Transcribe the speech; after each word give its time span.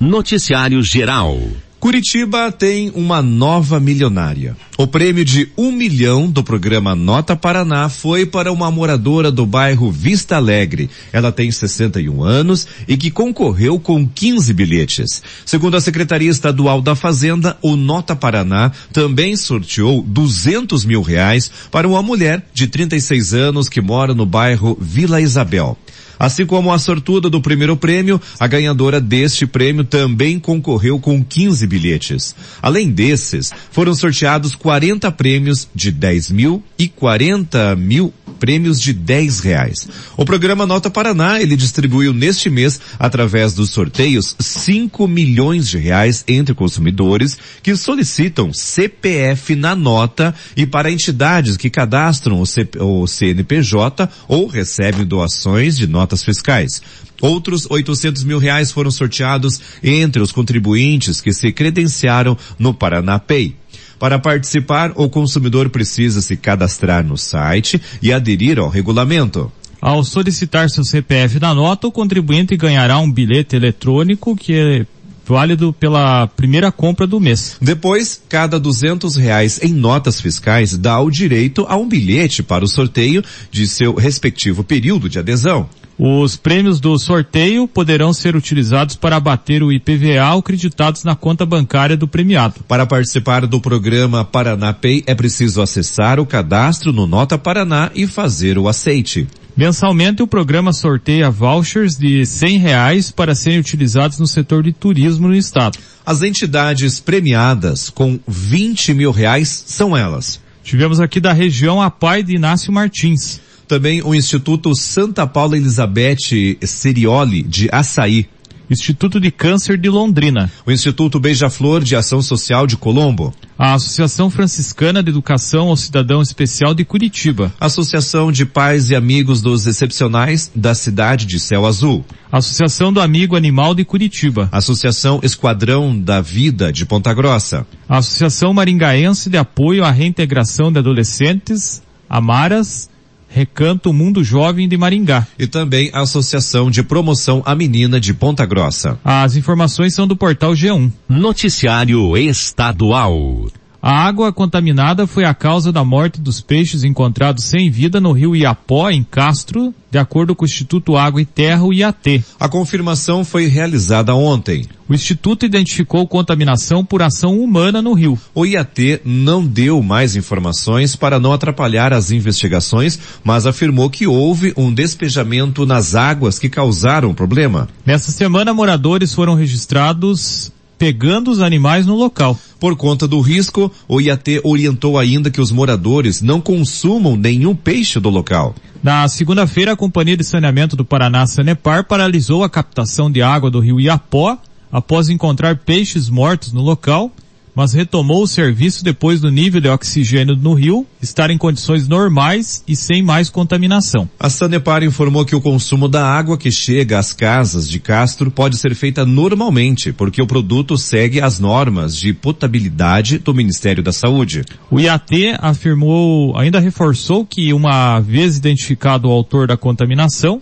Noticiário 0.00 0.82
Geral. 0.82 1.38
Curitiba 1.78 2.50
tem 2.50 2.90
uma 2.94 3.20
nova 3.20 3.78
milionária. 3.78 4.56
O 4.78 4.86
prêmio 4.86 5.26
de 5.26 5.52
um 5.58 5.70
milhão 5.70 6.26
do 6.26 6.42
programa 6.42 6.94
Nota 6.94 7.36
Paraná 7.36 7.86
foi 7.90 8.24
para 8.24 8.50
uma 8.50 8.70
moradora 8.70 9.30
do 9.30 9.44
bairro 9.44 9.92
Vista 9.92 10.36
Alegre. 10.36 10.88
Ela 11.12 11.30
tem 11.30 11.50
61 11.50 12.22
anos 12.22 12.66
e 12.88 12.96
que 12.96 13.10
concorreu 13.10 13.78
com 13.78 14.08
15 14.08 14.54
bilhetes. 14.54 15.22
Segundo 15.44 15.76
a 15.76 15.82
Secretaria 15.82 16.30
Estadual 16.30 16.80
da 16.80 16.94
Fazenda, 16.94 17.58
o 17.60 17.76
Nota 17.76 18.16
Paraná 18.16 18.72
também 18.94 19.36
sorteou 19.36 20.02
200 20.02 20.82
mil 20.86 21.02
reais 21.02 21.50
para 21.70 21.86
uma 21.86 22.02
mulher 22.02 22.42
de 22.54 22.66
36 22.66 23.34
anos 23.34 23.68
que 23.68 23.82
mora 23.82 24.14
no 24.14 24.24
bairro 24.24 24.78
Vila 24.80 25.20
Isabel. 25.20 25.76
Assim 26.20 26.44
como 26.44 26.70
a 26.70 26.78
sortuda 26.78 27.30
do 27.30 27.40
primeiro 27.40 27.78
prêmio, 27.78 28.20
a 28.38 28.46
ganhadora 28.46 29.00
deste 29.00 29.46
prêmio 29.46 29.84
também 29.84 30.38
concorreu 30.38 31.00
com 31.00 31.24
15 31.24 31.66
bilhetes. 31.66 32.36
Além 32.60 32.90
desses, 32.90 33.50
foram 33.70 33.94
sorteados 33.94 34.54
40 34.54 35.10
prêmios 35.12 35.66
de 35.74 35.90
10 35.90 36.30
mil 36.30 36.62
e 36.78 36.88
40 36.88 37.74
mil 37.74 38.12
prêmios 38.40 38.80
de 38.80 38.92
10 38.94 39.40
reais. 39.40 39.86
O 40.16 40.24
programa 40.24 40.66
Nota 40.66 40.90
Paraná, 40.90 41.40
ele 41.40 41.54
distribuiu 41.54 42.12
neste 42.12 42.48
mês, 42.48 42.80
através 42.98 43.52
dos 43.52 43.70
sorteios, 43.70 44.34
5 44.40 45.06
milhões 45.06 45.68
de 45.68 45.76
reais 45.78 46.24
entre 46.26 46.54
consumidores 46.54 47.38
que 47.62 47.76
solicitam 47.76 48.52
CPF 48.52 49.54
na 49.54 49.76
nota 49.76 50.34
e 50.56 50.66
para 50.66 50.90
entidades 50.90 51.56
que 51.56 51.68
cadastram 51.68 52.40
o, 52.40 52.46
CP, 52.46 52.78
o 52.80 53.06
CNPJ 53.06 54.08
ou 54.26 54.46
recebem 54.46 55.04
doações 55.04 55.76
de 55.76 55.86
notas 55.86 56.24
fiscais. 56.24 56.80
Outros 57.20 57.66
800 57.68 58.24
mil 58.24 58.38
reais 58.38 58.72
foram 58.72 58.90
sorteados 58.90 59.60
entre 59.82 60.22
os 60.22 60.32
contribuintes 60.32 61.20
que 61.20 61.34
se 61.34 61.52
credenciaram 61.52 62.36
no 62.58 62.72
Paraná 62.72 63.18
Pay. 63.18 63.59
Para 64.00 64.18
participar, 64.18 64.92
o 64.96 65.10
consumidor 65.10 65.68
precisa 65.68 66.22
se 66.22 66.34
cadastrar 66.34 67.04
no 67.04 67.18
site 67.18 67.78
e 68.00 68.10
aderir 68.10 68.58
ao 68.58 68.70
regulamento. 68.70 69.52
Ao 69.78 70.02
solicitar 70.02 70.70
seu 70.70 70.82
CPF 70.82 71.38
na 71.38 71.54
nota, 71.54 71.86
o 71.86 71.92
contribuinte 71.92 72.56
ganhará 72.56 72.98
um 72.98 73.12
bilhete 73.12 73.56
eletrônico 73.56 74.34
que 74.34 74.86
válido 75.30 75.72
pela 75.72 76.26
primeira 76.26 76.72
compra 76.72 77.06
do 77.06 77.20
mês. 77.20 77.56
Depois, 77.62 78.20
cada 78.28 78.58
duzentos 78.58 79.14
reais 79.14 79.60
em 79.62 79.72
notas 79.72 80.20
fiscais 80.20 80.76
dá 80.76 80.98
o 80.98 81.08
direito 81.08 81.64
a 81.68 81.76
um 81.76 81.88
bilhete 81.88 82.42
para 82.42 82.64
o 82.64 82.68
sorteio 82.68 83.22
de 83.48 83.68
seu 83.68 83.94
respectivo 83.94 84.64
período 84.64 85.08
de 85.08 85.20
adesão. 85.20 85.68
Os 85.96 86.34
prêmios 86.34 86.80
do 86.80 86.98
sorteio 86.98 87.68
poderão 87.68 88.12
ser 88.12 88.34
utilizados 88.34 88.96
para 88.96 89.16
abater 89.16 89.62
o 89.62 89.70
IPVA 89.70 90.34
ou 90.34 90.42
creditados 90.42 91.04
na 91.04 91.14
conta 91.14 91.46
bancária 91.46 91.96
do 91.96 92.08
premiado. 92.08 92.54
Para 92.66 92.86
participar 92.86 93.46
do 93.46 93.60
programa 93.60 94.24
Paraná 94.24 94.72
Pay 94.72 95.04
é 95.06 95.14
preciso 95.14 95.62
acessar 95.62 96.18
o 96.18 96.26
cadastro 96.26 96.92
no 96.92 97.06
Nota 97.06 97.38
Paraná 97.38 97.90
e 97.94 98.06
fazer 98.06 98.58
o 98.58 98.66
aceite. 98.66 99.28
Mensalmente 99.60 100.22
o 100.22 100.26
programa 100.26 100.72
sorteia 100.72 101.30
vouchers 101.30 101.94
de 101.94 102.24
cem 102.24 102.56
reais 102.56 103.10
para 103.10 103.34
serem 103.34 103.58
utilizados 103.58 104.18
no 104.18 104.26
setor 104.26 104.62
de 104.62 104.72
turismo 104.72 105.28
no 105.28 105.34
estado. 105.34 105.78
As 106.06 106.22
entidades 106.22 106.98
premiadas 106.98 107.90
com 107.90 108.18
20 108.26 108.94
mil 108.94 109.10
reais 109.10 109.62
são 109.66 109.94
elas. 109.94 110.40
Tivemos 110.64 110.98
aqui 110.98 111.20
da 111.20 111.34
região 111.34 111.78
a 111.82 111.90
pai 111.90 112.22
de 112.22 112.36
Inácio 112.36 112.72
Martins 112.72 113.38
também 113.68 114.02
o 114.02 114.12
Instituto 114.12 114.74
Santa 114.74 115.24
Paula 115.28 115.56
Elizabeth 115.56 116.56
Serioli 116.62 117.40
de 117.42 117.68
Açaí. 117.70 118.28
Instituto 118.70 119.18
de 119.18 119.32
Câncer 119.32 119.76
de 119.76 119.90
Londrina. 119.90 120.48
O 120.64 120.70
Instituto 120.70 121.18
Beija-Flor 121.18 121.82
de 121.82 121.96
Ação 121.96 122.22
Social 122.22 122.68
de 122.68 122.76
Colombo. 122.76 123.34
A 123.58 123.74
Associação 123.74 124.30
Franciscana 124.30 125.02
de 125.02 125.10
Educação 125.10 125.70
ao 125.70 125.76
Cidadão 125.76 126.22
Especial 126.22 126.72
de 126.72 126.84
Curitiba. 126.84 127.52
Associação 127.58 128.30
de 128.30 128.46
Pais 128.46 128.90
e 128.90 128.94
Amigos 128.94 129.42
dos 129.42 129.66
Excepcionais 129.66 130.52
da 130.54 130.72
cidade 130.72 131.26
de 131.26 131.40
Céu 131.40 131.66
Azul. 131.66 132.04
Associação 132.30 132.92
do 132.92 133.00
Amigo 133.00 133.34
Animal 133.34 133.74
de 133.74 133.84
Curitiba. 133.84 134.48
Associação 134.52 135.18
Esquadrão 135.20 135.98
da 135.98 136.20
Vida 136.20 136.72
de 136.72 136.86
Ponta 136.86 137.12
Grossa. 137.12 137.66
Associação 137.88 138.54
Maringaense 138.54 139.28
de 139.28 139.36
Apoio 139.36 139.84
à 139.84 139.90
Reintegração 139.90 140.70
de 140.70 140.78
Adolescentes, 140.78 141.82
Amaras, 142.08 142.89
Recanto 143.30 143.92
Mundo 143.92 144.22
Jovem 144.24 144.68
de 144.68 144.76
Maringá. 144.76 145.26
E 145.38 145.46
também 145.46 145.90
a 145.92 146.00
Associação 146.00 146.70
de 146.70 146.82
Promoção 146.82 147.42
à 147.46 147.54
Menina 147.54 148.00
de 148.00 148.12
Ponta 148.12 148.44
Grossa. 148.44 148.98
As 149.04 149.36
informações 149.36 149.94
são 149.94 150.06
do 150.06 150.16
portal 150.16 150.52
G1. 150.52 150.90
Noticiário 151.08 152.16
Estadual. 152.16 153.48
A 153.82 154.06
água 154.06 154.30
contaminada 154.30 155.06
foi 155.06 155.24
a 155.24 155.32
causa 155.32 155.72
da 155.72 155.82
morte 155.82 156.20
dos 156.20 156.42
peixes 156.42 156.84
encontrados 156.84 157.44
sem 157.44 157.70
vida 157.70 157.98
no 157.98 158.12
rio 158.12 158.36
Iapó, 158.36 158.90
em 158.90 159.02
Castro, 159.02 159.74
de 159.90 159.96
acordo 159.96 160.34
com 160.34 160.44
o 160.44 160.46
Instituto 160.46 160.98
Água 160.98 161.22
e 161.22 161.24
Terra, 161.24 161.64
o 161.64 161.72
IAT. 161.72 162.22
A 162.38 162.46
confirmação 162.46 163.24
foi 163.24 163.46
realizada 163.46 164.14
ontem. 164.14 164.66
O 164.86 164.92
Instituto 164.92 165.46
identificou 165.46 166.06
contaminação 166.06 166.84
por 166.84 167.00
ação 167.00 167.40
humana 167.40 167.80
no 167.80 167.94
rio. 167.94 168.18
O 168.34 168.44
IAT 168.44 169.00
não 169.02 169.46
deu 169.46 169.82
mais 169.82 170.14
informações 170.14 170.94
para 170.94 171.18
não 171.18 171.32
atrapalhar 171.32 171.92
as 171.94 172.10
investigações, 172.10 172.98
mas 173.24 173.46
afirmou 173.46 173.88
que 173.88 174.06
houve 174.06 174.52
um 174.58 174.72
despejamento 174.72 175.64
nas 175.64 175.94
águas 175.94 176.38
que 176.38 176.50
causaram 176.50 177.10
o 177.10 177.14
problema. 177.14 177.66
Nessa 177.86 178.12
semana, 178.12 178.52
moradores 178.52 179.14
foram 179.14 179.34
registrados 179.34 180.52
pegando 180.80 181.30
os 181.30 181.40
animais 181.40 181.84
no 181.84 181.94
local. 181.94 182.34
Por 182.58 182.74
conta 182.74 183.06
do 183.06 183.20
risco, 183.20 183.70
o 183.86 184.00
IAT 184.00 184.40
orientou 184.42 184.98
ainda 184.98 185.30
que 185.30 185.38
os 185.38 185.52
moradores 185.52 186.22
não 186.22 186.40
consumam 186.40 187.18
nenhum 187.18 187.54
peixe 187.54 188.00
do 188.00 188.08
local. 188.08 188.54
Na 188.82 189.06
segunda-feira, 189.06 189.72
a 189.72 189.76
Companhia 189.76 190.16
de 190.16 190.24
Saneamento 190.24 190.76
do 190.76 190.84
Paraná, 190.84 191.26
Sanepar, 191.26 191.84
paralisou 191.84 192.42
a 192.42 192.48
captação 192.48 193.10
de 193.10 193.20
água 193.20 193.50
do 193.50 193.60
rio 193.60 193.78
Iapó 193.78 194.38
após 194.72 195.10
encontrar 195.10 195.58
peixes 195.58 196.08
mortos 196.08 196.50
no 196.50 196.62
local 196.62 197.12
mas 197.54 197.72
retomou 197.72 198.22
o 198.22 198.26
serviço 198.26 198.84
depois 198.84 199.20
do 199.20 199.30
nível 199.30 199.60
de 199.60 199.68
oxigênio 199.68 200.36
no 200.36 200.54
rio 200.54 200.86
estar 201.02 201.30
em 201.30 201.38
condições 201.38 201.88
normais 201.88 202.62
e 202.66 202.76
sem 202.76 203.02
mais 203.02 203.30
contaminação. 203.30 204.08
A 204.18 204.30
Sanepar 204.30 204.82
informou 204.82 205.24
que 205.24 205.34
o 205.34 205.40
consumo 205.40 205.88
da 205.88 206.04
água 206.06 206.38
que 206.38 206.50
chega 206.50 206.98
às 206.98 207.12
casas 207.12 207.68
de 207.68 207.80
Castro 207.80 208.30
pode 208.30 208.56
ser 208.56 208.74
feita 208.74 209.04
normalmente, 209.04 209.92
porque 209.92 210.22
o 210.22 210.26
produto 210.26 210.76
segue 210.76 211.20
as 211.20 211.38
normas 211.38 211.96
de 211.96 212.12
potabilidade 212.12 213.18
do 213.18 213.34
Ministério 213.34 213.82
da 213.82 213.92
Saúde. 213.92 214.44
O 214.70 214.78
IAT 214.78 215.36
afirmou, 215.38 216.36
ainda 216.36 216.60
reforçou 216.60 217.24
que 217.24 217.52
uma 217.52 218.00
vez 218.00 218.36
identificado 218.36 219.08
o 219.08 219.12
autor 219.12 219.46
da 219.46 219.56
contaminação, 219.56 220.40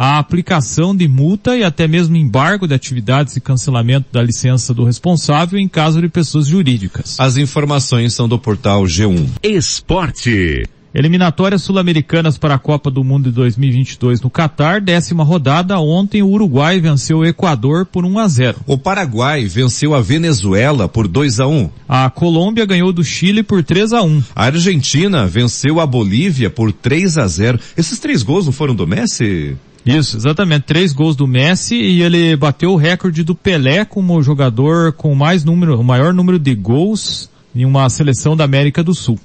a 0.00 0.20
aplicação 0.20 0.94
de 0.94 1.08
multa 1.08 1.56
e 1.56 1.64
até 1.64 1.88
mesmo 1.88 2.14
embargo 2.14 2.68
de 2.68 2.74
atividades 2.74 3.34
e 3.34 3.40
cancelamento 3.40 4.06
da 4.12 4.22
licença 4.22 4.72
do 4.72 4.84
responsável 4.84 5.58
em 5.58 5.66
caso 5.66 6.00
de 6.00 6.08
pessoas 6.08 6.46
jurídicas. 6.46 7.18
As 7.18 7.36
informações 7.36 8.14
são 8.14 8.28
do 8.28 8.38
portal 8.38 8.84
G1. 8.84 9.26
Esporte. 9.42 10.62
Eliminatórias 10.94 11.62
sul-americanas 11.62 12.38
para 12.38 12.54
a 12.54 12.58
Copa 12.58 12.92
do 12.92 13.02
Mundo 13.02 13.24
de 13.24 13.34
2022 13.34 14.20
no 14.20 14.30
Catar, 14.30 14.80
décima 14.80 15.24
rodada. 15.24 15.78
Ontem 15.80 16.22
o 16.22 16.28
Uruguai 16.28 16.80
venceu 16.80 17.18
o 17.18 17.26
Equador 17.26 17.84
por 17.84 18.04
1 18.04 18.18
a 18.20 18.28
0. 18.28 18.58
O 18.66 18.78
Paraguai 18.78 19.46
venceu 19.46 19.94
a 19.96 20.00
Venezuela 20.00 20.88
por 20.88 21.08
2 21.08 21.40
a 21.40 21.46
1. 21.48 21.70
A 21.88 22.08
Colômbia 22.08 22.64
ganhou 22.64 22.92
do 22.92 23.02
Chile 23.02 23.42
por 23.42 23.64
3 23.64 23.92
a 23.92 24.02
1. 24.02 24.22
A 24.34 24.44
Argentina 24.44 25.26
venceu 25.26 25.80
a 25.80 25.86
Bolívia 25.86 26.48
por 26.48 26.72
3 26.72 27.18
a 27.18 27.26
0. 27.26 27.58
Esses 27.76 27.98
três 27.98 28.22
gols 28.22 28.46
não 28.46 28.52
foram 28.52 28.74
do 28.74 28.86
Messi? 28.86 29.56
Isso, 29.84 30.16
exatamente. 30.16 30.64
Três 30.64 30.92
gols 30.92 31.16
do 31.16 31.26
Messi 31.26 31.74
e 31.76 32.02
ele 32.02 32.36
bateu 32.36 32.72
o 32.72 32.76
recorde 32.76 33.22
do 33.22 33.34
Pelé 33.34 33.84
como 33.84 34.22
jogador 34.22 34.92
com 34.92 35.14
mais 35.14 35.44
número, 35.44 35.80
o 35.80 35.84
maior 35.84 36.12
número 36.12 36.38
de 36.38 36.54
gols 36.54 37.30
em 37.54 37.64
uma 37.64 37.88
seleção 37.88 38.36
da 38.36 38.44
América 38.44 38.82
do 38.82 38.94
Sul. 38.94 39.18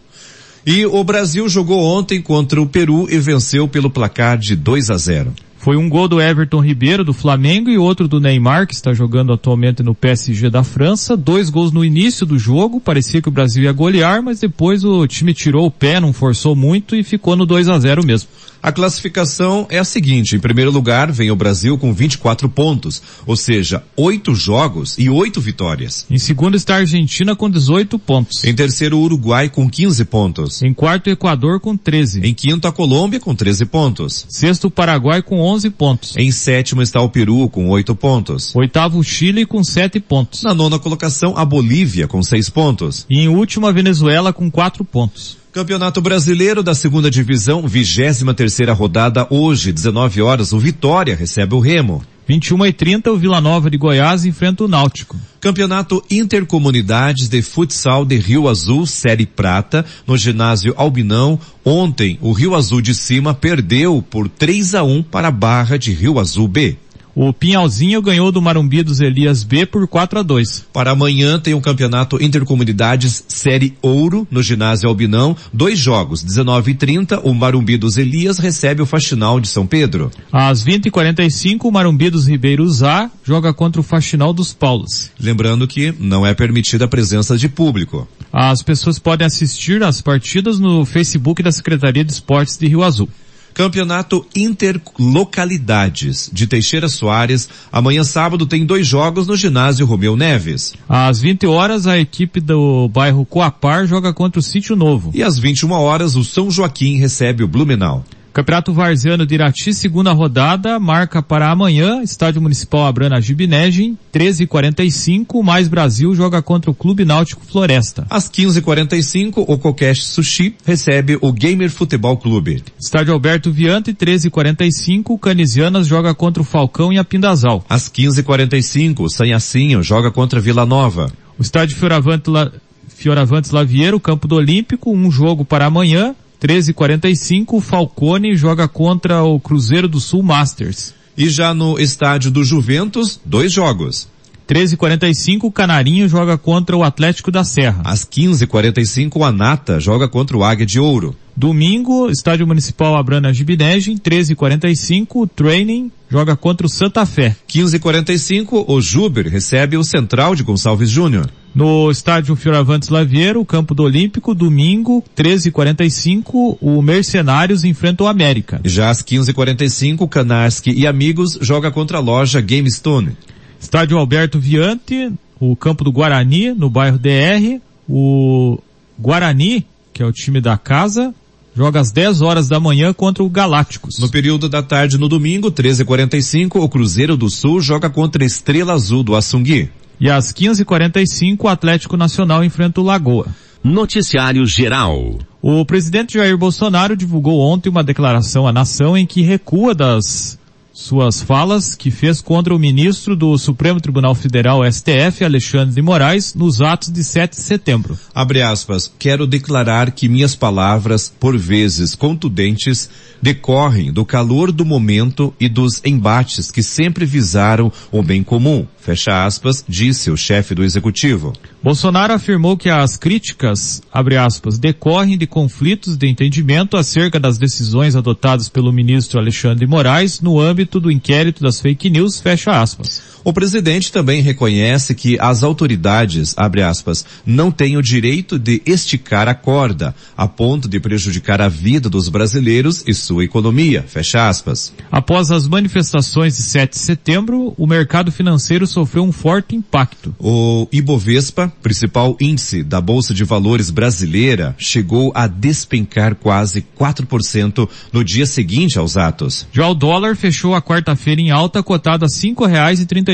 E 0.65 0.85
o 0.85 1.03
Brasil 1.03 1.49
jogou 1.49 1.83
ontem 1.83 2.21
contra 2.21 2.61
o 2.61 2.67
Peru 2.67 3.07
e 3.09 3.19
venceu 3.19 3.67
pelo 3.67 3.89
placar 3.89 4.37
de 4.37 4.55
2 4.55 4.89
a 4.89 4.97
0. 4.97 5.33
Foi 5.57 5.77
um 5.77 5.87
gol 5.87 6.09
do 6.09 6.21
Everton 6.21 6.59
Ribeiro 6.59 7.05
do 7.05 7.13
Flamengo 7.13 7.69
e 7.69 7.77
outro 7.77 8.05
do 8.05 8.19
Neymar, 8.19 8.67
que 8.67 8.73
está 8.73 8.93
jogando 8.93 9.31
atualmente 9.31 9.81
no 9.81 9.95
PSG 9.95 10.49
da 10.49 10.61
França. 10.61 11.15
Dois 11.15 11.49
gols 11.49 11.71
no 11.71 11.85
início 11.85 12.25
do 12.25 12.37
jogo, 12.37 12.81
parecia 12.81 13.21
que 13.21 13.29
o 13.29 13.31
Brasil 13.31 13.63
ia 13.63 13.71
golear, 13.71 14.21
mas 14.21 14.41
depois 14.41 14.83
o 14.83 15.07
time 15.07 15.33
tirou 15.33 15.65
o 15.65 15.71
pé, 15.71 16.01
não 16.01 16.11
forçou 16.11 16.53
muito 16.53 16.97
e 16.97 17.03
ficou 17.03 17.37
no 17.37 17.45
2 17.45 17.69
a 17.69 17.79
0 17.79 18.05
mesmo. 18.05 18.27
A 18.63 18.71
classificação 18.71 19.67
é 19.69 19.77
a 19.77 19.83
seguinte: 19.83 20.37
em 20.37 20.39
primeiro 20.39 20.71
lugar 20.71 21.11
vem 21.11 21.29
o 21.29 21.35
Brasil 21.35 21.77
com 21.77 21.93
24 21.93 22.47
pontos, 22.47 23.01
ou 23.25 23.35
seja, 23.35 23.83
oito 23.97 24.33
jogos 24.33 24.95
e 24.97 25.09
oito 25.09 25.41
vitórias. 25.41 26.05
Em 26.09 26.17
segundo 26.17 26.55
está 26.55 26.75
a 26.75 26.77
Argentina 26.77 27.35
com 27.35 27.49
18 27.49 27.99
pontos. 27.99 28.41
Em 28.45 28.55
terceiro, 28.55 28.97
o 28.97 29.01
Uruguai 29.01 29.49
com 29.49 29.69
15 29.69 30.05
pontos. 30.05 30.61
Em 30.61 30.73
quarto, 30.73 31.07
o 31.07 31.09
Equador 31.09 31.59
com 31.59 31.75
13. 31.75 32.21
Em 32.25 32.33
quinto, 32.33 32.65
a 32.65 32.71
Colômbia 32.71 33.19
com 33.19 33.35
13 33.35 33.65
pontos. 33.65 34.25
Sexto, 34.29 34.67
o 34.67 34.71
Paraguai 34.71 35.21
com 35.21 35.41
11 35.41 35.69
pontos. 35.71 36.15
Em 36.15 36.31
sétimo 36.31 36.81
está 36.81 37.01
o 37.01 37.09
Peru 37.09 37.49
com 37.49 37.67
8 37.67 37.93
pontos. 37.95 38.55
Oitavo, 38.55 38.97
o 38.97 39.03
Chile 39.03 39.45
com 39.45 39.61
7 39.61 39.99
pontos. 39.99 40.41
Na 40.41 40.53
nona 40.53 40.79
colocação, 40.79 41.33
a 41.35 41.43
Bolívia 41.43 42.07
com 42.07 42.23
6 42.23 42.49
pontos. 42.49 43.05
E 43.09 43.19
em 43.19 43.27
último, 43.27 43.67
a 43.67 43.73
Venezuela 43.73 44.31
com 44.31 44.49
4 44.49 44.85
pontos. 44.85 45.42
Campeonato 45.53 46.01
Brasileiro 46.01 46.63
da 46.63 46.73
Segunda 46.73 47.11
Divisão, 47.11 47.67
23 47.67 48.23
terceira 48.35 48.73
rodada 48.73 49.27
hoje, 49.29 49.71
19 49.71 50.19
horas, 50.19 50.51
o 50.51 50.57
Vitória 50.57 51.15
recebe 51.15 51.53
o 51.53 51.59
Remo. 51.59 52.03
21 52.27 52.65
e 52.65 52.73
30 52.73 53.11
o 53.11 53.17
Vila 53.17 53.39
Nova 53.39 53.69
de 53.69 53.77
Goiás 53.77 54.25
enfrenta 54.25 54.63
o 54.63 54.67
Náutico. 54.67 55.15
Campeonato 55.39 56.03
Intercomunidades 56.09 57.29
de 57.29 57.43
Futsal 57.43 58.03
de 58.03 58.17
Rio 58.17 58.49
Azul, 58.49 58.87
Série 58.87 59.27
Prata, 59.27 59.85
no 60.07 60.17
ginásio 60.17 60.73
Albinão. 60.75 61.39
Ontem, 61.63 62.17
o 62.19 62.31
Rio 62.31 62.55
Azul 62.55 62.81
de 62.81 62.95
Cima 62.95 63.35
perdeu 63.35 64.03
por 64.09 64.27
3 64.27 64.73
a 64.73 64.83
1 64.83 65.03
para 65.03 65.27
a 65.27 65.31
Barra 65.31 65.77
de 65.77 65.93
Rio 65.93 66.17
Azul 66.19 66.47
B. 66.47 66.77
O 67.15 67.31
Pinhalzinho 67.31 68.01
ganhou 68.01 68.31
do 68.31 68.41
Marumbi 68.41 68.81
dos 68.81 68.99
Elias 68.99 69.43
B 69.43 69.67
por 69.67 69.87
4 69.87 70.19
a 70.19 70.23
2. 70.23 70.65
Para 70.73 70.91
amanhã 70.91 71.39
tem 71.39 71.53
o 71.53 71.57
um 71.57 71.61
campeonato 71.61 72.21
Intercomunidades 72.21 73.23
Série 73.27 73.77
Ouro 73.83 74.27
no 74.31 74.41
ginásio 74.41 74.89
Albinão. 74.89 75.37
Dois 75.53 75.77
jogos, 75.77 76.23
19 76.23 76.71
e 76.71 76.75
30, 76.75 77.19
o 77.19 77.31
Marumbi 77.31 77.77
dos 77.77 77.99
Elias 77.99 78.39
recebe 78.39 78.81
o 78.81 78.85
Faxinal 78.85 79.39
de 79.39 79.47
São 79.47 79.67
Pedro. 79.67 80.09
Às 80.31 80.63
20 80.63 80.87
e 80.87 80.91
45 80.91 81.67
o 81.67 81.71
Marumbi 81.71 82.09
dos 82.09 82.25
Ribeiros 82.25 82.81
A 82.81 83.11
joga 83.23 83.53
contra 83.53 83.79
o 83.79 83.83
Faxinal 83.83 84.33
dos 84.33 84.51
Paulos. 84.51 85.11
Lembrando 85.19 85.67
que 85.67 85.93
não 85.99 86.25
é 86.25 86.33
permitida 86.33 86.85
a 86.85 86.87
presença 86.87 87.37
de 87.37 87.47
público. 87.47 88.07
As 88.31 88.63
pessoas 88.63 88.97
podem 88.97 89.27
assistir 89.27 89.83
às 89.83 90.01
partidas 90.01 90.57
no 90.57 90.83
Facebook 90.83 91.43
da 91.43 91.51
Secretaria 91.51 92.03
de 92.03 92.11
Esportes 92.11 92.57
de 92.57 92.67
Rio 92.67 92.81
Azul. 92.81 93.07
Campeonato 93.53 94.25
Interlocalidades 94.35 96.29
de 96.33 96.47
Teixeira 96.47 96.89
Soares. 96.89 97.47
Amanhã 97.71 98.03
sábado 98.03 98.45
tem 98.45 98.65
dois 98.65 98.87
jogos 98.87 99.27
no 99.27 99.35
ginásio 99.35 99.85
Romeu 99.85 100.15
Neves. 100.15 100.73
Às 100.89 101.21
20 101.21 101.45
horas 101.47 101.85
a 101.85 101.99
equipe 101.99 102.39
do 102.39 102.89
bairro 102.89 103.25
Coapar 103.25 103.85
joga 103.85 104.13
contra 104.13 104.39
o 104.39 104.43
Sítio 104.43 104.75
Novo. 104.75 105.11
E 105.13 105.21
às 105.21 105.37
21 105.37 105.71
horas 105.71 106.15
o 106.15 106.23
São 106.23 106.49
Joaquim 106.49 106.97
recebe 106.97 107.43
o 107.43 107.47
Blumenau. 107.47 108.03
Campeonato 108.33 108.73
Varziano 108.73 109.27
de 109.27 109.35
Irati, 109.35 109.71
segunda 109.75 110.11
rodada, 110.11 110.79
marca 110.79 111.21
para 111.21 111.51
amanhã, 111.51 112.01
Estádio 112.01 112.41
Municipal 112.41 112.87
Abrana 112.87 113.21
Gibinegem, 113.21 113.95
13h45, 114.11 115.43
mais 115.43 115.67
Brasil 115.67 116.15
joga 116.15 116.41
contra 116.41 116.71
o 116.71 116.73
Clube 116.73 117.05
Náutico 117.05 117.45
Floresta. 117.45 118.07
Às 118.09 118.27
15h45, 118.31 119.45
o 119.47 119.55
Kokesh 119.59 120.05
Sushi 120.05 120.55
recebe 120.65 121.15
o 121.21 121.31
Gamer 121.31 121.69
Futebol 121.69 122.17
Clube. 122.17 122.63
Estádio 122.79 123.13
Alberto 123.13 123.51
Viante, 123.51 123.93
13h45, 123.93 125.19
Canisianas 125.19 125.85
joga 125.85 126.15
contra 126.15 126.41
o 126.41 126.45
Falcão 126.45 126.91
e 126.91 126.97
a 126.97 127.03
Pindazal. 127.03 127.63
Às 127.69 127.87
15h45, 127.87 129.01
o 129.01 129.09
Sanhacinho 129.09 129.83
joga 129.83 130.09
contra 130.09 130.41
Vila 130.41 130.65
Nova. 130.65 131.13
O 131.37 131.43
Estádio 131.43 131.77
Fioravante 131.77 132.31
La... 132.31 132.51
Fioravantes 132.87 133.51
Lavieiro, 133.51 133.99
Campo 133.99 134.27
do 134.27 134.35
Olímpico, 134.35 134.91
um 134.91 135.11
jogo 135.11 135.43
para 135.43 135.65
amanhã, 135.65 136.15
13h45, 136.43 137.53
o 137.53 137.61
Falcone 137.61 138.35
joga 138.35 138.67
contra 138.67 139.23
o 139.23 139.39
Cruzeiro 139.39 139.87
do 139.87 140.01
Sul 140.01 140.21
Masters. 140.21 140.93
E 141.17 141.29
já 141.29 141.53
no 141.53 141.79
estádio 141.79 142.29
do 142.29 142.43
Juventus, 142.43 143.17
dois 143.23 143.53
jogos. 143.53 144.09
13h45, 144.45 145.45
o 145.45 145.51
Canarinho 145.51 146.05
joga 146.05 146.37
contra 146.37 146.75
o 146.75 146.83
Atlético 146.83 147.31
da 147.31 147.45
Serra. 147.45 147.81
Às 147.85 148.03
15h45, 148.03 149.11
o 149.15 149.23
Anata 149.23 149.79
joga 149.79 150.09
contra 150.09 150.35
o 150.35 150.43
Águia 150.43 150.65
de 150.65 150.81
Ouro. 150.81 151.15
Domingo, 151.35 152.09
Estádio 152.09 152.45
Municipal 152.45 152.97
Abrana 152.97 153.33
Gibinegem, 153.33 153.97
13h45, 153.97 155.07
o 155.15 155.25
Training 155.25 155.89
joga 156.09 156.35
contra 156.35 156.67
o 156.67 156.69
Santa 156.69 157.05
Fé. 157.05 157.37
15h45, 157.47 158.65
o 158.67 158.81
Juber 158.81 159.29
recebe 159.29 159.77
o 159.77 159.83
Central 159.83 160.35
de 160.35 160.43
Gonçalves 160.43 160.89
Júnior. 160.89 161.31
No 161.53 161.91
estádio 161.91 162.35
Fioravantes 162.35 162.89
Lavieiro, 162.89 163.45
campo 163.45 163.75
do 163.75 163.83
Olímpico, 163.83 164.33
domingo, 164.33 165.03
13h45, 165.15 166.57
o 166.59 166.81
Mercenários 166.81 167.63
enfrenta 167.63 168.03
o 168.03 168.07
América. 168.07 168.59
Já 168.65 168.89
às 168.89 169.03
15h45, 169.03 170.09
Kanarski 170.09 170.71
e 170.71 170.87
amigos 170.87 171.37
joga 171.39 171.69
contra 171.69 171.99
a 171.99 172.01
loja 172.01 172.41
GameStone. 172.41 173.15
Estádio 173.59 173.99
Alberto 173.99 174.39
Viante, 174.39 175.13
o 175.39 175.55
campo 175.55 175.83
do 175.83 175.91
Guarani, 175.91 176.53
no 176.53 176.71
bairro 176.71 176.97
DR, 176.97 177.61
o 177.87 178.57
Guarani, 178.97 179.63
que 179.93 180.01
é 180.01 180.05
o 180.07 180.11
time 180.11 180.41
da 180.41 180.57
casa, 180.57 181.13
joga 181.55 181.79
às 181.79 181.91
10 181.91 182.23
horas 182.23 182.47
da 182.47 182.59
manhã 182.59 182.91
contra 182.93 183.23
o 183.23 183.29
Galácticos. 183.29 183.99
No 183.99 184.09
período 184.09 184.49
da 184.49 184.63
tarde 184.63 184.97
no 184.97 185.07
domingo, 185.07 185.51
13h45, 185.51 186.55
o 186.55 186.67
Cruzeiro 186.67 187.15
do 187.15 187.29
Sul 187.29 187.61
joga 187.61 187.91
contra 187.91 188.23
a 188.23 188.25
Estrela 188.25 188.73
Azul 188.73 189.03
do 189.03 189.15
Assungui. 189.15 189.69
E 189.99 190.09
às 190.09 190.33
15h45 190.33 191.43
o 191.43 191.47
Atlético 191.47 191.97
Nacional 191.97 192.43
enfrenta 192.43 192.81
o 192.81 192.83
Lagoa. 192.83 193.27
Noticiário 193.63 194.45
Geral. 194.45 195.17
O 195.41 195.65
presidente 195.65 196.15
Jair 196.15 196.37
Bolsonaro 196.37 196.97
divulgou 196.97 197.39
ontem 197.39 197.69
uma 197.69 197.83
declaração 197.83 198.45
à 198.47 198.51
nação 198.51 198.97
em 198.97 199.05
que 199.05 199.21
recua 199.21 199.73
das 199.73 200.37
suas 200.73 201.21
falas 201.21 201.75
que 201.75 201.91
fez 201.91 202.19
contra 202.19 202.53
o 202.53 202.57
ministro 202.57 203.15
do 203.15 203.37
Supremo 203.37 203.79
Tribunal 203.79 204.15
Federal 204.15 204.61
STF, 204.69 205.23
Alexandre 205.23 205.75
de 205.75 205.81
Moraes, 205.83 206.33
nos 206.33 206.61
atos 206.61 206.89
de 206.89 207.03
7 207.03 207.35
de 207.35 207.41
setembro. 207.41 207.97
Abre 208.13 208.41
aspas, 208.41 208.91
quero 208.97 209.27
declarar 209.27 209.91
que 209.91 210.09
minhas 210.09 210.35
palavras, 210.35 211.13
por 211.19 211.37
vezes 211.37 211.93
contundentes, 211.93 212.89
decorrem 213.21 213.93
do 213.93 214.03
calor 214.03 214.51
do 214.51 214.65
momento 214.65 215.31
e 215.39 215.47
dos 215.47 215.79
embates 215.85 216.49
que 216.49 216.63
sempre 216.63 217.05
visaram 217.05 217.71
o 217.91 218.01
bem 218.01 218.23
comum. 218.23 218.65
Fecha 218.79 219.25
aspas, 219.25 219.63
disse 219.65 220.11
o 220.11 220.17
chefe 220.17 220.53
do 220.53 220.63
executivo. 220.63 221.31
Bolsonaro 221.63 222.11
afirmou 222.11 222.57
que 222.57 222.69
as 222.69 222.97
críticas, 222.97 223.81
abre 223.89 224.17
aspas, 224.17 224.59
decorrem 224.59 225.17
de 225.17 225.25
conflitos 225.25 225.95
de 225.95 226.09
entendimento 226.09 226.75
acerca 226.75 227.17
das 227.17 227.37
decisões 227.37 227.95
adotadas 227.95 228.49
pelo 228.49 228.73
ministro 228.73 229.19
Alexandre 229.19 229.65
de 229.65 229.71
Moraes 229.71 230.19
no 230.19 230.37
âmbito 230.37 230.62
do 230.79 230.91
inquérito 230.91 231.43
das 231.43 231.59
fake 231.59 231.89
news, 231.89 232.19
fecha 232.19 232.61
aspas. 232.61 233.13
O 233.23 233.31
presidente 233.31 233.91
também 233.91 234.21
reconhece 234.21 234.93
que 234.93 235.17
as 235.19 235.43
autoridades, 235.43 236.33
abre 236.35 236.61
aspas, 236.61 237.05
não 237.25 237.49
têm 237.49 237.77
o 237.77 237.81
direito 237.81 238.37
de 238.37 238.61
esticar 238.65 239.29
a 239.29 239.33
corda, 239.33 239.95
a 240.17 240.27
ponto 240.27 240.67
de 240.67 240.77
prejudicar 240.79 241.41
a 241.41 241.47
vida 241.47 241.89
dos 241.89 242.09
brasileiros 242.09 242.83
e 242.85 242.93
sua 242.93 243.23
economia, 243.23 243.85
fecha 243.87 244.27
aspas. 244.27 244.73
Após 244.91 245.31
as 245.31 245.47
manifestações 245.47 246.35
de 246.35 246.43
7 246.43 246.71
de 246.71 246.79
setembro, 246.79 247.53
o 247.57 247.65
mercado 247.65 248.11
financeiro 248.11 248.67
sofreu 248.67 249.03
um 249.03 249.11
forte 249.11 249.55
impacto. 249.55 250.13
O 250.19 250.67
Ibovespa, 250.71 251.51
principal 251.61 252.17
índice 252.19 252.61
da 252.61 252.81
Bolsa 252.81 253.13
de 253.13 253.23
Valores 253.23 253.69
brasileira, 253.69 254.53
chegou 254.57 255.13
a 255.15 255.27
despencar 255.27 256.15
quase 256.15 256.65
4% 256.77 257.69
no 257.91 258.03
dia 258.03 258.25
seguinte 258.25 258.77
aos 258.77 258.97
atos. 258.97 259.47
Já 259.53 259.67
o 259.67 259.73
dólar 259.73 260.17
fechou 260.17 260.52
a 260.55 260.61
quarta-feira 260.61 261.21
em 261.21 261.31
alta, 261.31 261.63
cotado 261.63 262.05
a 262.05 262.09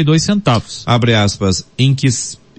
dois 0.04 0.24
centavos. 0.24 0.84
Abre 0.86 1.14
aspas, 1.14 1.66
em 1.78 1.94
que 1.94 2.08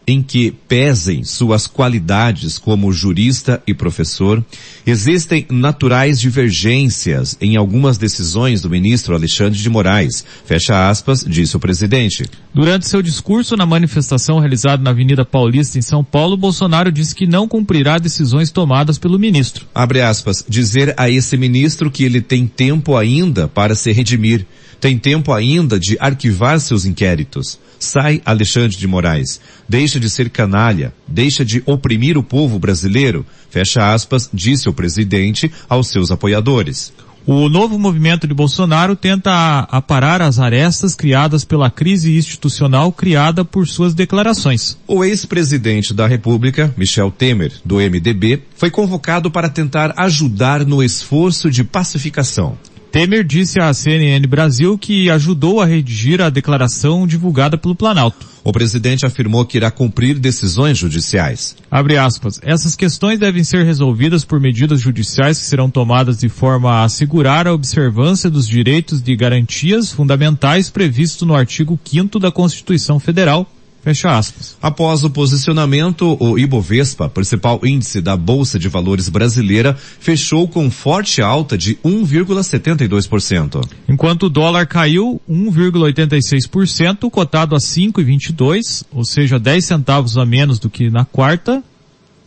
em 0.06 0.22
que 0.22 0.50
pesem 0.50 1.24
suas 1.24 1.66
qualidades 1.66 2.58
como 2.58 2.92
jurista 2.92 3.62
e 3.66 3.74
professor, 3.74 4.44
existem 4.86 5.46
naturais 5.50 6.18
divergências 6.20 7.36
em 7.40 7.56
algumas 7.56 7.98
decisões 7.98 8.62
do 8.62 8.70
ministro 8.70 9.14
Alexandre 9.14 9.58
de 9.58 9.70
Moraes. 9.70 10.24
Fecha 10.44 10.88
aspas, 10.88 11.24
disse 11.26 11.56
o 11.56 11.60
presidente. 11.60 12.24
Durante 12.52 12.88
seu 12.88 13.02
discurso 13.02 13.56
na 13.56 13.66
manifestação 13.66 14.38
realizada 14.38 14.82
na 14.82 14.90
Avenida 14.90 15.24
Paulista 15.24 15.78
em 15.78 15.82
São 15.82 16.02
Paulo, 16.02 16.36
Bolsonaro 16.36 16.90
disse 16.90 17.14
que 17.14 17.26
não 17.26 17.46
cumprirá 17.46 17.98
decisões 17.98 18.50
tomadas 18.50 18.98
pelo 18.98 19.18
ministro. 19.18 19.66
Abre 19.74 20.00
aspas, 20.00 20.44
dizer 20.48 20.94
a 20.96 21.08
esse 21.08 21.36
ministro 21.36 21.90
que 21.90 22.04
ele 22.04 22.20
tem 22.20 22.46
tempo 22.46 22.96
ainda 22.96 23.46
para 23.46 23.74
se 23.74 23.92
redimir 23.92 24.46
tem 24.80 24.98
tempo 24.98 25.32
ainda 25.32 25.78
de 25.78 25.96
arquivar 26.00 26.58
seus 26.58 26.86
inquéritos. 26.86 27.60
Sai 27.80 28.20
Alexandre 28.26 28.76
de 28.76 28.86
Moraes. 28.86 29.40
Deixa 29.66 29.98
de 29.98 30.10
ser 30.10 30.28
canalha. 30.28 30.92
Deixa 31.08 31.44
de 31.44 31.62
oprimir 31.64 32.18
o 32.18 32.22
povo 32.22 32.58
brasileiro. 32.58 33.24
Fecha 33.48 33.92
aspas, 33.92 34.28
disse 34.32 34.68
o 34.68 34.72
presidente 34.72 35.50
aos 35.68 35.88
seus 35.88 36.10
apoiadores. 36.10 36.92
O 37.26 37.48
novo 37.48 37.78
movimento 37.78 38.26
de 38.26 38.34
Bolsonaro 38.34 38.96
tenta 38.96 39.60
aparar 39.70 40.22
as 40.22 40.38
arestas 40.38 40.94
criadas 40.94 41.44
pela 41.44 41.70
crise 41.70 42.16
institucional 42.16 42.90
criada 42.92 43.44
por 43.44 43.68
suas 43.68 43.94
declarações. 43.94 44.76
O 44.86 45.04
ex-presidente 45.04 45.92
da 45.92 46.06
República, 46.06 46.72
Michel 46.76 47.10
Temer, 47.10 47.52
do 47.64 47.76
MDB, 47.76 48.42
foi 48.56 48.70
convocado 48.70 49.30
para 49.30 49.48
tentar 49.48 49.94
ajudar 49.96 50.66
no 50.66 50.82
esforço 50.82 51.50
de 51.50 51.62
pacificação. 51.62 52.58
Temer 52.90 53.22
disse 53.22 53.60
à 53.60 53.72
CNN 53.72 54.26
Brasil 54.26 54.76
que 54.76 55.08
ajudou 55.10 55.60
a 55.60 55.64
redigir 55.64 56.20
a 56.20 56.28
declaração 56.28 57.06
divulgada 57.06 57.56
pelo 57.56 57.74
Planalto. 57.74 58.26
O 58.42 58.52
presidente 58.52 59.06
afirmou 59.06 59.46
que 59.46 59.58
irá 59.58 59.70
cumprir 59.70 60.18
decisões 60.18 60.76
judiciais. 60.76 61.54
Abre 61.70 61.96
aspas. 61.96 62.40
Essas 62.42 62.74
questões 62.74 63.20
devem 63.20 63.44
ser 63.44 63.64
resolvidas 63.64 64.24
por 64.24 64.40
medidas 64.40 64.80
judiciais 64.80 65.38
que 65.38 65.44
serão 65.44 65.70
tomadas 65.70 66.18
de 66.18 66.28
forma 66.28 66.72
a 66.72 66.84
assegurar 66.84 67.46
a 67.46 67.52
observância 67.52 68.28
dos 68.28 68.48
direitos 68.48 69.00
de 69.00 69.14
garantias 69.14 69.92
fundamentais 69.92 70.68
previstos 70.68 71.28
no 71.28 71.36
artigo 71.36 71.78
5 71.84 72.18
da 72.18 72.32
Constituição 72.32 72.98
Federal, 72.98 73.48
Fecha 73.82 74.16
aspas. 74.16 74.56
Após 74.60 75.04
o 75.04 75.10
posicionamento, 75.10 76.16
o 76.20 76.38
Ibovespa, 76.38 77.08
principal 77.08 77.60
índice 77.64 78.00
da 78.00 78.14
Bolsa 78.16 78.58
de 78.58 78.68
Valores 78.68 79.08
brasileira, 79.08 79.74
fechou 79.74 80.46
com 80.46 80.70
forte 80.70 81.22
alta 81.22 81.56
de 81.56 81.76
1,72%. 81.76 83.66
Enquanto 83.88 84.24
o 84.24 84.30
dólar 84.30 84.66
caiu 84.66 85.20
1,86%, 85.28 87.10
cotado 87.10 87.56
a 87.56 87.58
5,22, 87.58 88.84
ou 88.92 89.04
seja, 89.04 89.38
10 89.38 89.64
centavos 89.64 90.18
a 90.18 90.26
menos 90.26 90.58
do 90.58 90.68
que 90.68 90.90
na 90.90 91.06
quarta, 91.06 91.62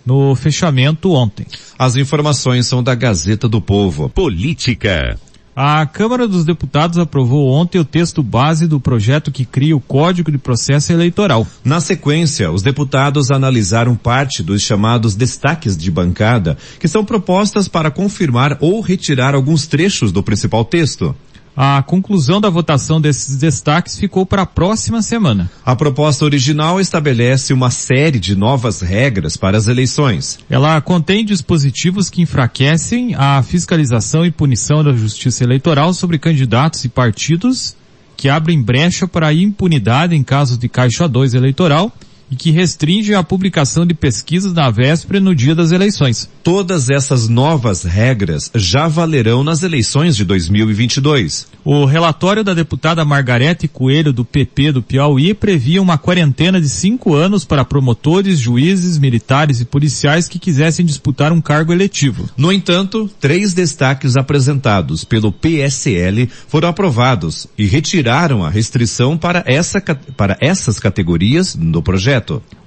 no 0.06 0.36
fechamento 0.36 1.12
ontem. 1.12 1.46
As 1.78 1.96
informações 1.96 2.66
são 2.68 2.84
da 2.84 2.96
Gazeta 2.96 3.48
do 3.48 3.62
Povo. 3.62 4.10
Política. 4.10 5.20
A 5.56 5.86
Câmara 5.86 6.28
dos 6.28 6.46
Deputados 6.46 6.98
aprovou 6.98 7.48
ontem 7.48 7.78
o 7.78 7.86
texto 7.86 8.24
base 8.24 8.66
do 8.68 8.80
projeto 8.80 9.32
que 9.32 9.46
cria 9.46 9.78
o 9.78 9.80
Código 9.80 10.32
de 10.32 10.38
Processo 10.40 10.92
Eleitoral. 10.92 11.46
Na 11.64 11.80
sequência, 11.80 12.52
os 12.52 12.64
deputados 12.64 13.30
analisaram 13.30 13.96
parte 13.96 14.42
dos 14.42 14.64
chamados 14.64 15.14
destaques 15.14 15.78
de 15.78 15.92
bancada, 15.92 16.58
que 16.80 16.88
são 16.88 17.06
propostas 17.06 17.68
para 17.68 17.92
confirmar 17.92 18.58
ou 18.62 18.82
retirar 18.82 19.36
alguns 19.36 19.68
trechos 19.68 20.12
do 20.12 20.24
principal 20.24 20.66
texto. 20.66 21.16
A 21.56 21.84
conclusão 21.84 22.42
da 22.42 22.50
votação 22.50 23.00
desses 23.00 23.38
destaques 23.38 23.98
ficou 23.98 24.26
para 24.26 24.42
a 24.42 24.46
próxima 24.46 25.04
semana. 25.04 25.52
A 25.64 25.76
proposta 25.76 26.26
original 26.26 26.82
estabelece 26.82 27.54
uma 27.54 27.70
série 27.70 28.20
de 28.20 28.36
novas 28.36 28.82
regras 28.82 29.38
para 29.38 29.56
as 29.58 29.68
eleições. 29.68 30.40
Ela 30.50 30.82
contém 30.82 31.24
dispositivos 31.24 32.10
que 32.10 32.24
enfraquecem 32.24 33.14
a 33.16 33.44
fiscalização 33.44 34.26
e 34.26 34.32
punição 34.32 34.84
da 34.84 34.94
justiça 34.94 35.44
eleitoral 35.44 35.94
sobre 35.94 36.18
candidatos 36.18 36.84
e 36.86 36.90
partidos, 36.90 37.76
que 38.18 38.30
abrem 38.30 38.62
brecha 38.62 39.08
para 39.08 39.28
a 39.28 39.34
impunidade 39.34 40.16
em 40.16 40.24
casos 40.24 40.58
de 40.58 40.68
caixa 40.68 41.08
2 41.08 41.36
eleitoral 41.36 41.92
e 42.30 42.36
que 42.36 42.52
restringe 42.52 43.14
a 43.14 43.24
publicação 43.24 43.86
de 43.86 43.94
pesquisas 43.94 44.54
na 44.54 44.70
véspera 44.70 45.20
e 45.20 45.22
no 45.22 45.36
dia 45.36 45.54
das 45.54 45.72
eleições. 45.72 46.30
Todas 46.44 46.90
essas 46.90 47.30
novas 47.30 47.84
regras 47.84 48.52
já 48.56 48.88
valerão 48.88 49.44
nas 49.44 49.64
eleições 49.64 50.16
de 50.16 50.26
2022. 50.26 51.48
O 51.64 51.86
relatório 51.86 52.44
da 52.44 52.54
deputada 52.54 53.06
Margarete 53.06 53.68
Coelho 53.68 54.12
do 54.12 54.26
PP 54.26 54.74
do 54.74 54.82
Piauí 54.82 55.34
previa 55.34 55.82
uma 55.82 55.98
quarentena 55.98 56.60
de 56.60 56.68
cinco 56.68 57.14
anos 57.14 57.46
para 57.46 57.64
promotores, 57.64 58.40
juízes, 58.40 58.98
militares 58.98 59.62
e 59.62 59.66
policiais 59.66 60.28
que 60.28 60.40
quisessem 60.40 60.86
disputar 60.86 61.32
um 61.32 61.40
cargo 61.40 61.72
eletivo. 61.72 62.30
No 62.36 62.52
entanto, 62.52 63.10
três 63.20 63.54
destaques 63.54 64.18
apresentados 64.18 65.04
pelo 65.04 65.32
PSL 65.32 66.30
foram 66.48 66.68
aprovados 66.68 67.48
e 67.58 67.66
retiraram 67.66 68.44
a 68.44 68.50
restrição 68.50 69.18
para, 69.18 69.44
essa, 69.46 69.80
para 69.82 70.38
essas 70.42 70.80
categorias 70.80 71.56
no 71.56 71.82
projeto. 71.82 72.13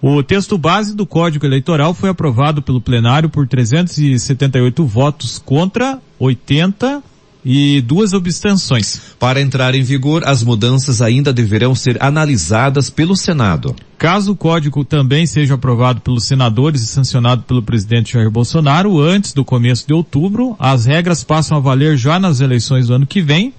O 0.00 0.22
texto 0.22 0.56
base 0.56 0.94
do 0.94 1.06
Código 1.06 1.46
Eleitoral 1.46 1.94
foi 1.94 2.10
aprovado 2.10 2.62
pelo 2.62 2.80
plenário 2.80 3.28
por 3.28 3.46
378 3.46 4.84
votos 4.84 5.38
contra 5.44 5.98
80 6.18 7.02
e 7.48 7.80
duas 7.80 8.12
abstenções. 8.12 9.00
Para 9.20 9.40
entrar 9.40 9.72
em 9.76 9.82
vigor, 9.82 10.22
as 10.26 10.42
mudanças 10.42 11.00
ainda 11.00 11.32
deverão 11.32 11.76
ser 11.76 11.96
analisadas 12.02 12.90
pelo 12.90 13.14
Senado. 13.14 13.72
Caso 13.96 14.32
o 14.32 14.36
código 14.36 14.84
também 14.84 15.26
seja 15.26 15.54
aprovado 15.54 16.00
pelos 16.00 16.24
senadores 16.24 16.82
e 16.82 16.86
sancionado 16.88 17.44
pelo 17.44 17.62
presidente 17.62 18.14
Jair 18.14 18.28
Bolsonaro 18.28 19.00
antes 19.00 19.32
do 19.32 19.44
começo 19.44 19.86
de 19.86 19.94
outubro, 19.94 20.56
as 20.58 20.86
regras 20.86 21.22
passam 21.22 21.56
a 21.56 21.60
valer 21.60 21.96
já 21.96 22.18
nas 22.18 22.40
eleições 22.40 22.88
do 22.88 22.94
ano 22.94 23.06
que 23.06 23.22
vem 23.22 23.54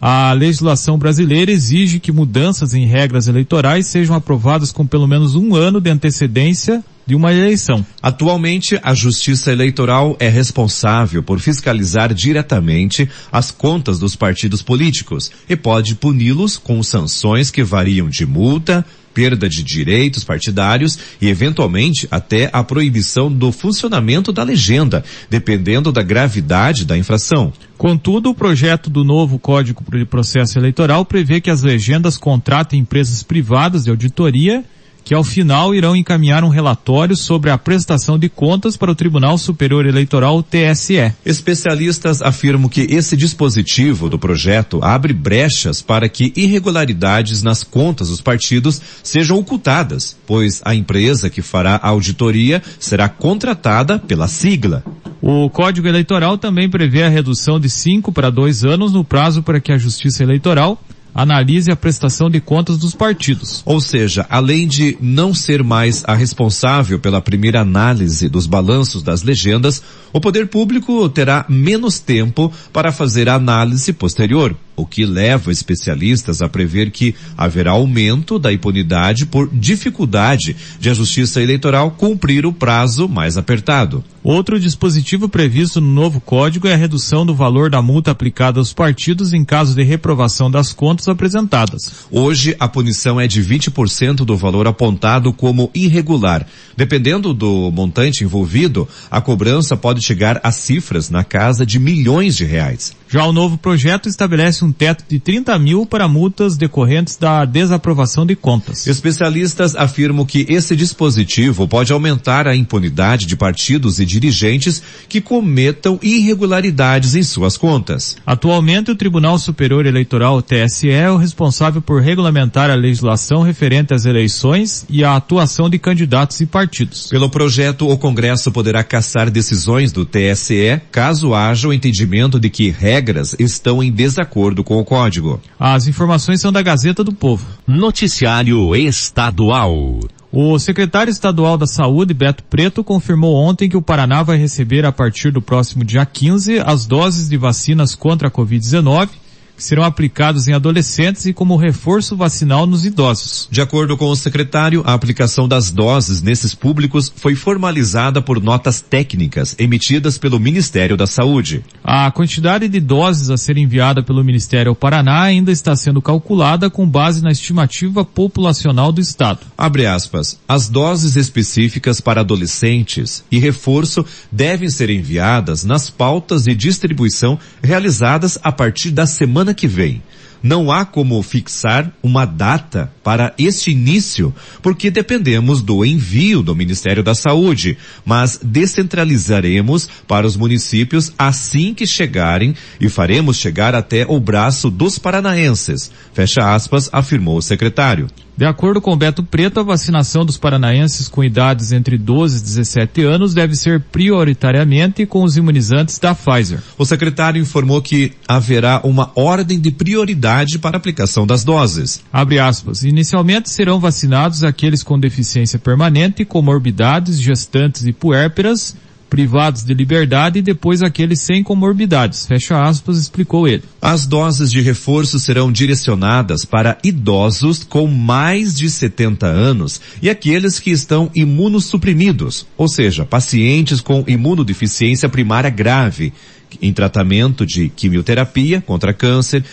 a 0.00 0.32
legislação 0.32 0.98
brasileira 0.98 1.50
exige 1.50 1.98
que 1.98 2.12
mudanças 2.12 2.74
em 2.74 2.84
regras 2.84 3.28
eleitorais 3.28 3.86
sejam 3.86 4.14
aprovadas 4.14 4.70
com 4.70 4.86
pelo 4.86 5.06
menos 5.06 5.34
um 5.34 5.54
ano 5.54 5.80
de 5.80 5.90
antecedência 5.90 6.84
de 7.06 7.14
uma 7.14 7.32
eleição. 7.32 7.86
Atualmente, 8.02 8.78
a 8.82 8.92
Justiça 8.92 9.52
Eleitoral 9.52 10.16
é 10.18 10.28
responsável 10.28 11.22
por 11.22 11.38
fiscalizar 11.38 12.12
diretamente 12.12 13.08
as 13.30 13.50
contas 13.50 13.98
dos 13.98 14.16
partidos 14.16 14.60
políticos 14.60 15.30
e 15.48 15.54
pode 15.54 15.94
puni-los 15.94 16.58
com 16.58 16.82
sanções 16.82 17.50
que 17.50 17.62
variam 17.62 18.08
de 18.08 18.26
multa, 18.26 18.84
perda 19.16 19.48
de 19.48 19.62
direitos 19.62 20.24
partidários 20.24 20.98
e, 21.18 21.30
eventualmente, 21.30 22.06
até 22.10 22.50
a 22.52 22.62
proibição 22.62 23.32
do 23.32 23.50
funcionamento 23.50 24.30
da 24.30 24.42
legenda, 24.42 25.02
dependendo 25.30 25.90
da 25.90 26.02
gravidade 26.02 26.84
da 26.84 26.98
infração. 26.98 27.50
Contudo, 27.78 28.28
o 28.28 28.34
projeto 28.34 28.90
do 28.90 29.02
novo 29.02 29.38
Código 29.38 29.82
de 29.90 30.04
Processo 30.04 30.58
Eleitoral 30.58 31.02
prevê 31.06 31.40
que 31.40 31.48
as 31.48 31.62
legendas 31.62 32.18
contratem 32.18 32.80
empresas 32.80 33.22
privadas 33.22 33.84
de 33.84 33.90
auditoria 33.90 34.62
que 35.06 35.14
ao 35.14 35.22
final 35.22 35.72
irão 35.72 35.94
encaminhar 35.94 36.42
um 36.42 36.48
relatório 36.48 37.16
sobre 37.16 37.48
a 37.48 37.56
prestação 37.56 38.18
de 38.18 38.28
contas 38.28 38.76
para 38.76 38.90
o 38.90 38.94
Tribunal 38.94 39.38
Superior 39.38 39.86
Eleitoral 39.86 40.42
TSE. 40.42 41.12
Especialistas 41.24 42.20
afirmam 42.20 42.68
que 42.68 42.80
esse 42.90 43.16
dispositivo 43.16 44.10
do 44.10 44.18
projeto 44.18 44.80
abre 44.82 45.12
brechas 45.12 45.80
para 45.80 46.08
que 46.08 46.32
irregularidades 46.34 47.40
nas 47.40 47.62
contas 47.62 48.08
dos 48.08 48.20
partidos 48.20 48.82
sejam 49.00 49.38
ocultadas, 49.38 50.16
pois 50.26 50.60
a 50.64 50.74
empresa 50.74 51.30
que 51.30 51.40
fará 51.40 51.76
a 51.76 51.90
auditoria 51.90 52.60
será 52.80 53.08
contratada 53.08 54.00
pela 54.00 54.26
sigla. 54.26 54.82
O 55.22 55.48
Código 55.48 55.86
Eleitoral 55.86 56.36
também 56.36 56.68
prevê 56.68 57.04
a 57.04 57.08
redução 57.08 57.60
de 57.60 57.70
cinco 57.70 58.10
para 58.10 58.28
dois 58.28 58.64
anos 58.64 58.92
no 58.92 59.04
prazo 59.04 59.40
para 59.40 59.60
que 59.60 59.70
a 59.70 59.78
Justiça 59.78 60.24
Eleitoral 60.24 60.82
analise 61.16 61.70
a 61.70 61.76
prestação 61.76 62.28
de 62.28 62.40
contas 62.40 62.76
dos 62.76 62.94
partidos. 62.94 63.62
Ou 63.64 63.80
seja, 63.80 64.26
além 64.28 64.68
de 64.68 64.98
não 65.00 65.32
ser 65.32 65.64
mais 65.64 66.04
a 66.06 66.14
responsável 66.14 66.98
pela 66.98 67.22
primeira 67.22 67.62
análise 67.62 68.28
dos 68.28 68.46
balanços 68.46 69.02
das 69.02 69.22
legendas, 69.22 69.82
o 70.12 70.20
poder 70.20 70.48
público 70.48 71.08
terá 71.08 71.46
menos 71.48 71.98
tempo 71.98 72.52
para 72.70 72.92
fazer 72.92 73.30
a 73.30 73.34
análise 73.34 73.94
posterior, 73.94 74.54
o 74.76 74.86
que 74.86 75.06
leva 75.06 75.50
especialistas 75.50 76.42
a 76.42 76.48
prever 76.48 76.90
que 76.90 77.14
haverá 77.36 77.72
aumento 77.72 78.38
da 78.38 78.52
impunidade 78.52 79.26
por 79.26 79.48
dificuldade 79.52 80.54
de 80.78 80.90
a 80.90 80.94
Justiça 80.94 81.42
Eleitoral 81.42 81.90
cumprir 81.90 82.44
o 82.44 82.52
prazo 82.52 83.08
mais 83.08 83.36
apertado. 83.36 84.04
Outro 84.22 84.58
dispositivo 84.58 85.28
previsto 85.28 85.80
no 85.80 85.88
novo 85.88 86.20
código 86.20 86.66
é 86.66 86.74
a 86.74 86.76
redução 86.76 87.24
do 87.24 87.32
valor 87.32 87.70
da 87.70 87.80
multa 87.80 88.10
aplicada 88.10 88.58
aos 88.58 88.72
partidos 88.72 89.32
em 89.32 89.44
caso 89.44 89.72
de 89.74 89.84
reprovação 89.84 90.50
das 90.50 90.72
contas 90.72 91.06
apresentadas. 91.06 92.06
Hoje, 92.10 92.56
a 92.58 92.66
punição 92.66 93.20
é 93.20 93.28
de 93.28 93.40
20% 93.40 94.24
do 94.24 94.36
valor 94.36 94.66
apontado 94.66 95.32
como 95.32 95.70
irregular. 95.72 96.44
Dependendo 96.76 97.32
do 97.32 97.70
montante 97.70 98.24
envolvido, 98.24 98.88
a 99.08 99.20
cobrança 99.20 99.76
pode 99.76 100.02
chegar 100.02 100.40
a 100.42 100.50
cifras 100.50 101.08
na 101.08 101.22
casa 101.22 101.64
de 101.64 101.78
milhões 101.78 102.36
de 102.36 102.44
reais. 102.44 102.96
Já 103.08 103.24
o 103.24 103.32
novo 103.32 103.56
projeto 103.56 104.08
estabelece 104.08 104.64
um 104.64 104.72
teto 104.72 105.04
de 105.08 105.20
30 105.20 105.56
mil 105.58 105.86
para 105.86 106.08
multas 106.08 106.56
decorrentes 106.56 107.16
da 107.16 107.44
desaprovação 107.44 108.26
de 108.26 108.34
contas. 108.34 108.86
Especialistas 108.86 109.76
afirmam 109.76 110.26
que 110.26 110.44
esse 110.48 110.74
dispositivo 110.74 111.68
pode 111.68 111.92
aumentar 111.92 112.48
a 112.48 112.56
impunidade 112.56 113.26
de 113.26 113.36
partidos 113.36 114.00
e 114.00 114.04
dirigentes 114.04 114.82
que 115.08 115.20
cometam 115.20 116.00
irregularidades 116.02 117.14
em 117.14 117.22
suas 117.22 117.56
contas. 117.56 118.16
Atualmente, 118.26 118.90
o 118.90 118.96
Tribunal 118.96 119.38
Superior 119.38 119.86
Eleitoral, 119.86 120.42
TSE, 120.42 120.90
é 120.90 121.08
o 121.10 121.16
responsável 121.16 121.80
por 121.80 122.02
regulamentar 122.02 122.70
a 122.70 122.74
legislação 122.74 123.42
referente 123.42 123.94
às 123.94 124.04
eleições 124.04 124.84
e 124.90 125.04
à 125.04 125.14
atuação 125.14 125.70
de 125.70 125.78
candidatos 125.78 126.40
e 126.40 126.46
partidos. 126.46 127.06
Pelo 127.06 127.30
projeto, 127.30 127.88
o 127.88 127.96
Congresso 127.96 128.50
poderá 128.50 128.82
caçar 128.82 129.30
decisões 129.30 129.92
do 129.92 130.04
TSE 130.04 130.80
caso 130.90 131.34
haja 131.34 131.68
o 131.68 131.72
entendimento 131.72 132.40
de 132.40 132.50
que 132.50 132.70
regras 132.70 132.95
estão 133.38 133.82
em 133.82 133.92
desacordo 133.92 134.62
com 134.62 134.78
o 134.78 134.84
código. 134.84 135.40
As 135.58 135.86
informações 135.86 136.40
são 136.40 136.52
da 136.52 136.62
Gazeta 136.62 137.02
do 137.02 137.12
Povo. 137.12 137.46
Noticiário 137.66 138.74
Estadual. 138.74 140.00
O 140.32 140.58
secretário 140.58 141.10
estadual 141.10 141.56
da 141.56 141.66
Saúde, 141.66 142.12
Beto 142.12 142.44
Preto, 142.44 142.84
confirmou 142.84 143.34
ontem 143.34 143.68
que 143.68 143.76
o 143.76 143.82
Paraná 143.82 144.22
vai 144.22 144.36
receber 144.36 144.84
a 144.84 144.92
partir 144.92 145.30
do 145.30 145.40
próximo 145.40 145.84
dia 145.84 146.04
15 146.04 146.58
as 146.58 146.84
doses 146.84 147.28
de 147.28 147.36
vacinas 147.36 147.94
contra 147.94 148.28
a 148.28 148.30
Covid-19 148.30 149.08
que 149.08 149.25
serão 149.56 149.82
aplicados 149.82 150.48
em 150.48 150.52
adolescentes 150.52 151.26
e 151.26 151.32
como 151.32 151.56
reforço 151.56 152.16
vacinal 152.16 152.66
nos 152.66 152.84
idosos. 152.84 153.48
De 153.50 153.60
acordo 153.60 153.96
com 153.96 154.06
o 154.06 154.16
secretário, 154.16 154.82
a 154.86 154.92
aplicação 154.92 155.48
das 155.48 155.70
doses 155.70 156.22
nesses 156.22 156.54
públicos 156.54 157.12
foi 157.14 157.34
formalizada 157.34 158.20
por 158.20 158.42
notas 158.42 158.80
técnicas 158.80 159.54
emitidas 159.58 160.18
pelo 160.18 160.38
Ministério 160.38 160.96
da 160.96 161.06
Saúde. 161.06 161.64
A 161.82 162.10
quantidade 162.10 162.68
de 162.68 162.80
doses 162.80 163.30
a 163.30 163.36
ser 163.36 163.56
enviada 163.56 164.02
pelo 164.02 164.24
Ministério 164.24 164.70
ao 164.70 164.76
Paraná 164.76 165.22
ainda 165.22 165.52
está 165.52 165.74
sendo 165.74 166.02
calculada 166.02 166.68
com 166.68 166.88
base 166.88 167.22
na 167.22 167.30
estimativa 167.30 168.04
populacional 168.04 168.92
do 168.92 169.00
Estado. 169.00 169.40
Abre 169.56 169.86
aspas. 169.86 170.38
As 170.48 170.68
doses 170.68 171.16
específicas 171.16 172.00
para 172.00 172.20
adolescentes 172.20 173.24
e 173.30 173.38
reforço 173.38 174.04
devem 174.30 174.68
ser 174.68 174.90
enviadas 174.90 175.64
nas 175.64 175.90
pautas 175.90 176.44
de 176.44 176.54
distribuição 176.54 177.38
realizadas 177.62 178.38
a 178.42 178.52
partir 178.52 178.90
da 178.90 179.06
semana 179.06 179.45
que 179.54 179.66
vem. 179.66 180.02
Não 180.42 180.70
há 180.70 180.84
como 180.84 181.20
fixar 181.22 181.90
uma 182.02 182.24
data 182.24 182.92
para 183.02 183.34
este 183.38 183.70
início, 183.70 184.34
porque 184.62 184.90
dependemos 184.90 185.62
do 185.62 185.84
envio 185.84 186.42
do 186.42 186.54
Ministério 186.54 187.02
da 187.02 187.14
Saúde, 187.14 187.76
mas 188.04 188.38
descentralizaremos 188.42 189.88
para 190.06 190.26
os 190.26 190.36
municípios 190.36 191.12
assim 191.18 191.74
que 191.74 191.86
chegarem 191.86 192.54
e 192.80 192.88
faremos 192.88 193.38
chegar 193.38 193.74
até 193.74 194.06
o 194.06 194.20
braço 194.20 194.70
dos 194.70 194.98
paranaenses. 194.98 195.90
Fecha 196.12 196.54
aspas, 196.54 196.88
afirmou 196.92 197.38
o 197.38 197.42
secretário. 197.42 198.06
De 198.36 198.44
acordo 198.44 198.82
com 198.82 198.94
Beto 198.94 199.22
Preto, 199.22 199.60
a 199.60 199.62
vacinação 199.62 200.22
dos 200.22 200.36
paranaenses 200.36 201.08
com 201.08 201.24
idades 201.24 201.72
entre 201.72 201.96
12 201.96 202.38
e 202.38 202.42
17 202.42 203.02
anos 203.02 203.32
deve 203.32 203.56
ser 203.56 203.80
prioritariamente 203.80 205.06
com 205.06 205.22
os 205.22 205.38
imunizantes 205.38 205.98
da 205.98 206.14
Pfizer. 206.14 206.60
O 206.76 206.84
secretário 206.84 207.40
informou 207.40 207.80
que 207.80 208.12
haverá 208.28 208.82
uma 208.84 209.10
ordem 209.14 209.58
de 209.58 209.70
prioridade 209.70 210.58
para 210.58 210.76
a 210.76 210.78
aplicação 210.78 211.26
das 211.26 211.44
doses. 211.44 212.02
Abre 212.12 212.38
aspas. 212.38 212.82
Inicialmente 212.82 213.48
serão 213.48 213.80
vacinados 213.80 214.44
aqueles 214.44 214.82
com 214.82 214.98
deficiência 214.98 215.58
permanente, 215.58 216.22
comorbidades, 216.22 217.18
gestantes 217.18 217.86
e 217.86 217.92
puérperas, 217.92 218.76
privados 219.08 219.64
de 219.64 219.72
liberdade 219.74 220.38
e 220.38 220.42
depois 220.42 220.82
aqueles 220.82 221.20
sem 221.20 221.42
comorbidades. 221.42 222.26
Fecha 222.26 222.62
aspas, 222.62 222.98
explicou 222.98 223.46
ele. 223.46 223.62
As 223.80 224.06
doses 224.06 224.50
de 224.50 224.60
reforço 224.60 225.18
serão 225.18 225.50
direcionadas 225.50 226.44
para 226.44 226.78
idosos 226.82 227.64
com 227.64 227.86
mais 227.86 228.56
de 228.56 228.68
70 228.68 229.26
anos 229.26 229.80
e 230.02 230.10
aqueles 230.10 230.58
que 230.58 230.70
estão 230.70 231.10
imunossuprimidos, 231.14 232.46
ou 232.56 232.68
seja, 232.68 233.04
pacientes 233.04 233.80
com 233.80 234.04
imunodeficiência 234.06 235.08
primária 235.08 235.50
grave 235.50 236.12
em 236.60 236.72
tratamento 236.72 237.44
de 237.44 237.68
quimioterapia 237.68 238.60
contra 238.60 238.92
câncer, 238.92 239.44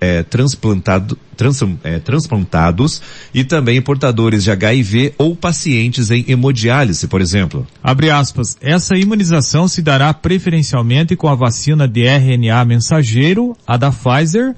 é, 0.00 0.22
transplantado, 0.22 1.18
trans, 1.36 1.60
é, 1.84 1.98
transplantados 1.98 3.00
e 3.34 3.44
também 3.44 3.80
portadores 3.80 4.44
de 4.44 4.50
HIV 4.50 5.14
ou 5.18 5.36
pacientes 5.36 6.10
em 6.10 6.24
hemodiálise, 6.28 7.06
por 7.06 7.20
exemplo. 7.20 7.66
Abre 7.82 8.10
aspas. 8.10 8.56
Essa 8.60 8.96
imunização 8.96 9.68
se 9.68 9.82
dará 9.82 10.12
preferencialmente 10.12 11.16
com 11.16 11.28
a 11.28 11.34
vacina 11.34 11.86
de 11.86 12.06
RNA 12.06 12.64
mensageiro, 12.64 13.56
a 13.66 13.76
da 13.76 13.90
Pfizer, 13.90 14.54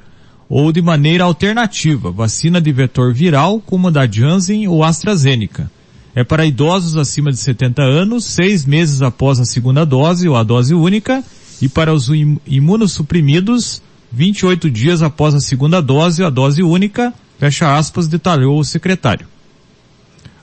ou 0.49 0.73
de 0.73 0.81
maneira 0.81 1.25
alternativa, 1.25 2.11
vacina 2.11 2.61
de 2.61 2.73
vetor 2.73 3.13
viral 3.13 3.61
como 3.61 3.89
a 3.89 3.91
da 3.91 4.11
Janssen 4.11 4.67
ou 4.67 4.83
AstraZeneca. 4.83 5.71
É 6.15 6.25
para 6.25 6.47
idosos 6.47 6.97
acima 6.97 7.31
de 7.31 7.37
70 7.37 7.83
anos, 7.83 8.25
seis 8.25 8.65
meses 8.65 9.03
após 9.03 9.39
a 9.39 9.45
segunda 9.45 9.85
dose 9.85 10.29
ou 10.29 10.37
a 10.37 10.43
dose 10.43 10.75
única, 10.75 11.23
e 11.61 11.69
para 11.69 11.93
os 11.93 12.09
imunossuprimidos, 12.47 13.83
28 14.13 14.71
dias 14.71 15.03
após 15.03 15.35
a 15.35 15.41
segunda 15.41 15.81
dose, 15.81 16.25
a 16.25 16.31
dose 16.31 16.63
única, 16.63 17.13
fecha 17.39 17.77
aspas, 17.77 18.07
detalhou 18.07 18.59
o 18.59 18.65
secretário. 18.65 19.27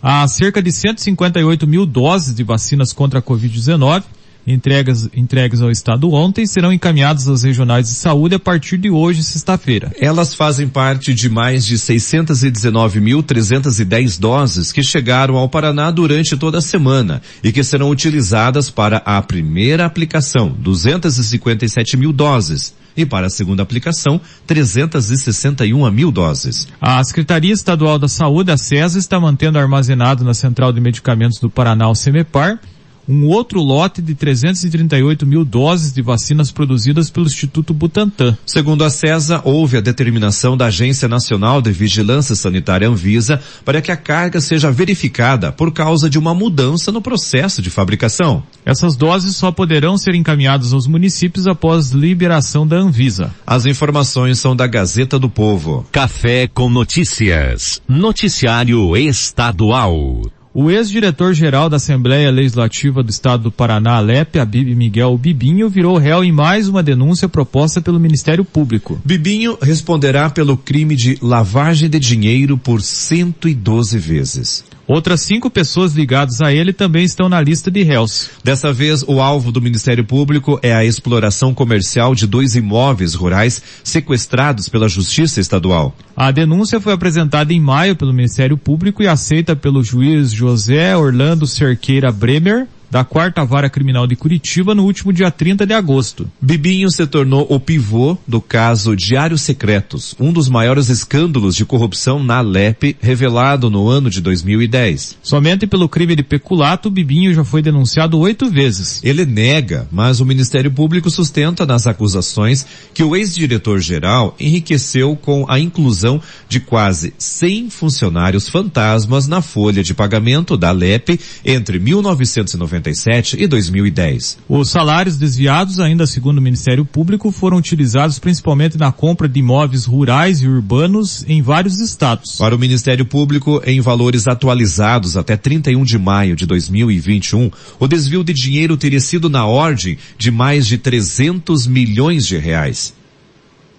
Há 0.01 0.27
cerca 0.27 0.61
de 0.61 0.71
158 0.71 1.65
mil 1.65 1.85
doses 1.85 2.35
de 2.35 2.43
vacinas 2.43 2.93
contra 2.93 3.19
a 3.19 3.23
Covid-19 3.23 4.03
entregas, 4.45 5.09
entregues 5.15 5.61
ao 5.61 5.71
Estado 5.71 6.11
ontem 6.11 6.45
serão 6.45 6.71
encaminhadas 6.71 7.27
às 7.27 7.41
regionais 7.43 7.87
de 7.87 7.93
saúde 7.93 8.35
a 8.35 8.39
partir 8.39 8.77
de 8.77 8.89
hoje, 8.89 9.23
sexta-feira. 9.23 9.91
Elas 9.99 10.33
fazem 10.33 10.67
parte 10.67 11.13
de 11.13 11.29
mais 11.29 11.65
de 11.65 11.77
619.310 11.77 14.19
doses 14.19 14.71
que 14.71 14.83
chegaram 14.83 15.35
ao 15.35 15.49
Paraná 15.49 15.91
durante 15.91 16.37
toda 16.37 16.59
a 16.59 16.61
semana 16.61 17.21
e 17.43 17.51
que 17.51 17.63
serão 17.63 17.89
utilizadas 17.89 18.69
para 18.69 18.97
a 18.97 19.19
primeira 19.21 19.85
aplicação, 19.85 20.55
257 20.59 21.97
mil 21.97 22.13
doses 22.13 22.73
e 22.97 23.05
para 23.05 23.27
a 23.27 23.29
segunda 23.29 23.61
aplicação, 23.61 24.21
361 24.47 25.91
mil 25.91 26.11
doses. 26.11 26.67
A 26.79 27.03
Secretaria 27.03 27.53
Estadual 27.53 27.99
da 27.99 28.07
Saúde, 28.07 28.51
a 28.51 28.57
CESA, 28.57 28.97
está 28.97 29.19
mantendo 29.19 29.59
armazenado 29.59 30.23
na 30.23 30.33
Central 30.33 30.71
de 30.71 30.79
Medicamentos 30.79 31.39
do 31.39 31.49
Paraná, 31.49 31.89
o 31.89 31.95
CEMEPAR, 31.95 32.59
um 33.07 33.25
outro 33.27 33.61
lote 33.61 34.01
de 34.01 34.15
338 34.15 35.25
mil 35.25 35.45
doses 35.45 35.93
de 35.93 36.01
vacinas 36.01 36.51
produzidas 36.51 37.09
pelo 37.09 37.25
Instituto 37.25 37.73
Butantan. 37.73 38.37
Segundo 38.45 38.83
a 38.83 38.89
CESA, 38.89 39.41
houve 39.43 39.77
a 39.77 39.81
determinação 39.81 40.57
da 40.57 40.67
Agência 40.67 41.07
Nacional 41.07 41.61
de 41.61 41.71
Vigilância 41.71 42.35
Sanitária 42.35 42.87
Anvisa 42.87 43.41
para 43.63 43.81
que 43.81 43.91
a 43.91 43.97
carga 43.97 44.41
seja 44.41 44.71
verificada 44.71 45.51
por 45.51 45.71
causa 45.71 46.09
de 46.09 46.17
uma 46.17 46.33
mudança 46.33 46.91
no 46.91 47.01
processo 47.01 47.61
de 47.61 47.69
fabricação. 47.69 48.43
Essas 48.65 48.95
doses 48.95 49.35
só 49.35 49.51
poderão 49.51 49.97
ser 49.97 50.15
encaminhadas 50.15 50.73
aos 50.73 50.87
municípios 50.87 51.47
após 51.47 51.91
liberação 51.91 52.67
da 52.67 52.77
Anvisa. 52.77 53.33
As 53.45 53.65
informações 53.65 54.39
são 54.39 54.55
da 54.55 54.67
Gazeta 54.67 55.19
do 55.19 55.29
Povo. 55.29 55.85
Café 55.91 56.47
com 56.47 56.69
notícias. 56.69 57.81
Noticiário 57.87 58.95
estadual. 58.97 60.23
O 60.57 60.71
ex-diretor-geral 60.71 61.69
da 61.69 61.75
Assembleia 61.75 62.31
Legislativa 62.31 63.03
do 63.03 63.09
Estado 63.09 63.43
do 63.43 63.51
Paraná, 63.51 63.97
Alep, 63.97 64.39
Abib 64.39 64.73
Miguel 64.73 65.17
Bibinho, 65.17 65.67
virou 65.67 65.97
réu 65.97 66.23
em 66.23 66.31
mais 66.31 66.69
uma 66.69 66.81
denúncia 66.81 67.27
proposta 67.27 67.81
pelo 67.81 67.99
Ministério 67.99 68.45
Público. 68.45 68.97
Bibinho 69.03 69.57
responderá 69.61 70.29
pelo 70.29 70.55
crime 70.55 70.95
de 70.95 71.17
lavagem 71.21 71.89
de 71.89 71.99
dinheiro 71.99 72.57
por 72.57 72.81
112 72.81 73.99
vezes. 73.99 74.63
Outras 74.87 75.21
cinco 75.21 75.49
pessoas 75.49 75.93
ligadas 75.93 76.41
a 76.41 76.53
ele 76.53 76.71
também 76.71 77.03
estão 77.03 77.27
na 77.27 77.41
lista 77.41 77.71
de 77.71 77.81
réus. 77.81 78.29
Dessa 78.43 78.71
vez, 78.71 79.03
o 79.07 79.19
alvo 79.19 79.51
do 79.51 79.61
Ministério 79.61 80.05
Público 80.05 80.59
é 80.61 80.73
a 80.73 80.85
exploração 80.85 81.55
comercial 81.55 82.13
de 82.13 82.27
dois 82.27 82.55
imóveis 82.55 83.15
rurais 83.15 83.61
sequestrados 83.83 84.69
pela 84.69 84.87
Justiça 84.87 85.41
Estadual. 85.41 85.95
A 86.15 86.29
denúncia 86.29 86.79
foi 86.79 86.93
apresentada 86.93 87.51
em 87.51 87.59
maio 87.59 87.95
pelo 87.95 88.13
Ministério 88.13 88.57
Público 88.57 89.01
e 89.01 89.07
aceita 89.07 89.55
pelo 89.55 89.83
juiz 89.83 90.31
José 90.31 90.95
Orlando 90.95 91.47
Cerqueira 91.47 92.11
Bremer, 92.11 92.67
da 92.95 93.03
quarta 93.03 93.43
vara 93.43 93.69
criminal 93.69 94.07
de 94.07 94.15
Curitiba 94.15 94.73
no 94.73 94.85
último 94.85 95.11
dia 95.11 95.29
30 95.29 95.65
de 95.65 95.73
agosto. 95.73 96.31
Bibinho 96.39 96.89
se 96.89 97.05
tornou 97.05 97.45
o 97.49 97.59
pivô 97.59 98.17
do 98.25 98.39
caso 98.39 98.95
Diários 98.95 99.41
Secretos, 99.41 100.15
um 100.17 100.31
dos 100.31 100.47
maiores 100.47 100.87
escândalos 100.87 101.57
de 101.57 101.65
corrupção 101.65 102.23
na 102.23 102.37
Alep 102.37 102.95
revelado 103.01 103.69
no 103.69 103.89
ano 103.89 104.09
de 104.09 104.21
2010. 104.21 105.17
Somente 105.21 105.67
pelo 105.67 105.89
crime 105.89 106.15
de 106.15 106.23
peculato, 106.23 106.89
Bibinho 106.89 107.33
já 107.33 107.43
foi 107.43 107.61
denunciado 107.61 108.17
oito 108.17 108.49
vezes. 108.49 109.01
Ele 109.03 109.25
nega, 109.25 109.89
mas 109.91 110.21
o 110.21 110.25
Ministério 110.25 110.71
Público 110.71 111.09
sustenta 111.09 111.65
nas 111.65 111.87
acusações 111.87 112.65
que 112.93 113.03
o 113.03 113.13
ex-diretor-geral 113.13 114.37
enriqueceu 114.39 115.17
com 115.17 115.45
a 115.49 115.59
inclusão 115.59 116.21
de 116.47 116.61
quase 116.61 117.13
100 117.17 117.71
funcionários 117.71 118.47
fantasmas 118.47 119.27
na 119.27 119.41
folha 119.41 119.83
de 119.83 119.93
pagamento 119.93 120.55
da 120.55 120.69
Alep 120.69 121.19
entre 121.43 121.77
1990 121.77 122.84
1997 122.85 123.37
e 123.41 123.47
2010. 123.47 124.37
Os 124.47 124.69
salários 124.69 125.17
desviados, 125.17 125.79
ainda 125.79 126.05
segundo 126.05 126.37
o 126.37 126.41
Ministério 126.41 126.85
Público, 126.85 127.31
foram 127.31 127.57
utilizados 127.57 128.19
principalmente 128.19 128.77
na 128.77 128.91
compra 128.91 129.27
de 129.27 129.39
imóveis 129.39 129.85
rurais 129.85 130.41
e 130.41 130.47
urbanos 130.47 131.25
em 131.27 131.41
vários 131.41 131.79
estados. 131.79 132.35
Para 132.37 132.55
o 132.55 132.59
Ministério 132.59 133.05
Público, 133.05 133.61
em 133.65 133.81
valores 133.81 134.27
atualizados 134.27 135.17
até 135.17 135.35
31 135.35 135.83
de 135.83 135.97
maio 135.97 136.35
de 136.35 136.45
2021, 136.45 137.49
o 137.79 137.87
desvio 137.87 138.23
de 138.23 138.33
dinheiro 138.33 138.77
teria 138.77 138.99
sido 138.99 139.29
na 139.29 139.45
ordem 139.45 139.97
de 140.17 140.29
mais 140.29 140.67
de 140.67 140.77
300 140.77 141.65
milhões 141.67 142.27
de 142.27 142.37
reais. 142.37 142.93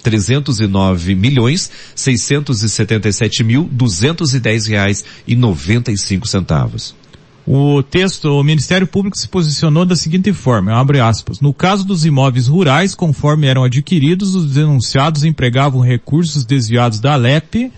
309 0.02 1.16
milhões 1.16 1.68
677 1.96 3.42
mil 3.42 3.68
210 3.72 4.66
reais 4.66 5.04
e 5.26 5.34
95 5.34 6.28
centavos. 6.28 6.94
O 7.46 7.80
texto, 7.80 8.26
o 8.28 8.42
Ministério 8.42 8.88
Público 8.88 9.16
se 9.16 9.28
posicionou 9.28 9.84
da 9.84 9.94
seguinte 9.94 10.32
forma, 10.32 10.72
abre 10.74 10.98
aspas, 10.98 11.40
no 11.40 11.54
caso 11.54 11.84
dos 11.84 12.04
imóveis 12.04 12.48
rurais, 12.48 12.92
conforme 12.92 13.46
eram 13.46 13.62
adquiridos, 13.62 14.34
os 14.34 14.52
denunciados 14.52 15.22
empregavam 15.22 15.80
recursos 15.80 16.44
desviados 16.44 16.98
da 16.98 17.12
Alep 17.12 17.70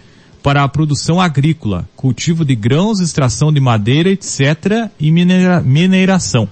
para 0.42 0.62
a 0.64 0.68
produção 0.68 1.20
agrícola, 1.20 1.86
cultivo 1.94 2.46
de 2.46 2.54
grãos, 2.54 2.98
extração 3.00 3.52
de 3.52 3.60
madeira, 3.60 4.08
etc. 4.08 4.88
e 4.98 5.10
minera 5.10 5.60
mineração. 5.60 6.48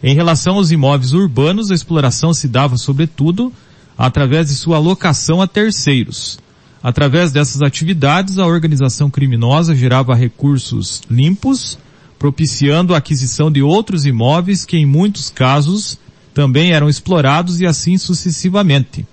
Em 0.00 0.14
relação 0.14 0.54
aos 0.54 0.70
imóveis 0.70 1.12
urbanos, 1.12 1.72
a 1.72 1.74
exploração 1.74 2.32
se 2.32 2.46
dava 2.46 2.76
sobretudo 2.76 3.52
através 3.98 4.48
de 4.48 4.54
sua 4.54 4.76
alocação 4.76 5.42
a 5.42 5.48
terceiros. 5.48 6.38
Através 6.80 7.32
dessas 7.32 7.60
atividades, 7.60 8.38
a 8.38 8.46
organização 8.46 9.10
criminosa 9.10 9.74
gerava 9.74 10.14
recursos 10.14 11.02
limpos, 11.10 11.76
propiciando 12.20 12.94
a 12.94 12.98
aquisição 12.98 13.50
de 13.50 13.62
outros 13.62 14.04
imóveis 14.04 14.66
que 14.66 14.76
em 14.76 14.84
muitos 14.84 15.30
casos 15.30 15.98
também 16.34 16.70
eram 16.70 16.86
explorados 16.86 17.62
e 17.62 17.66
assim 17.66 17.96
sucessivamente. 17.96 19.06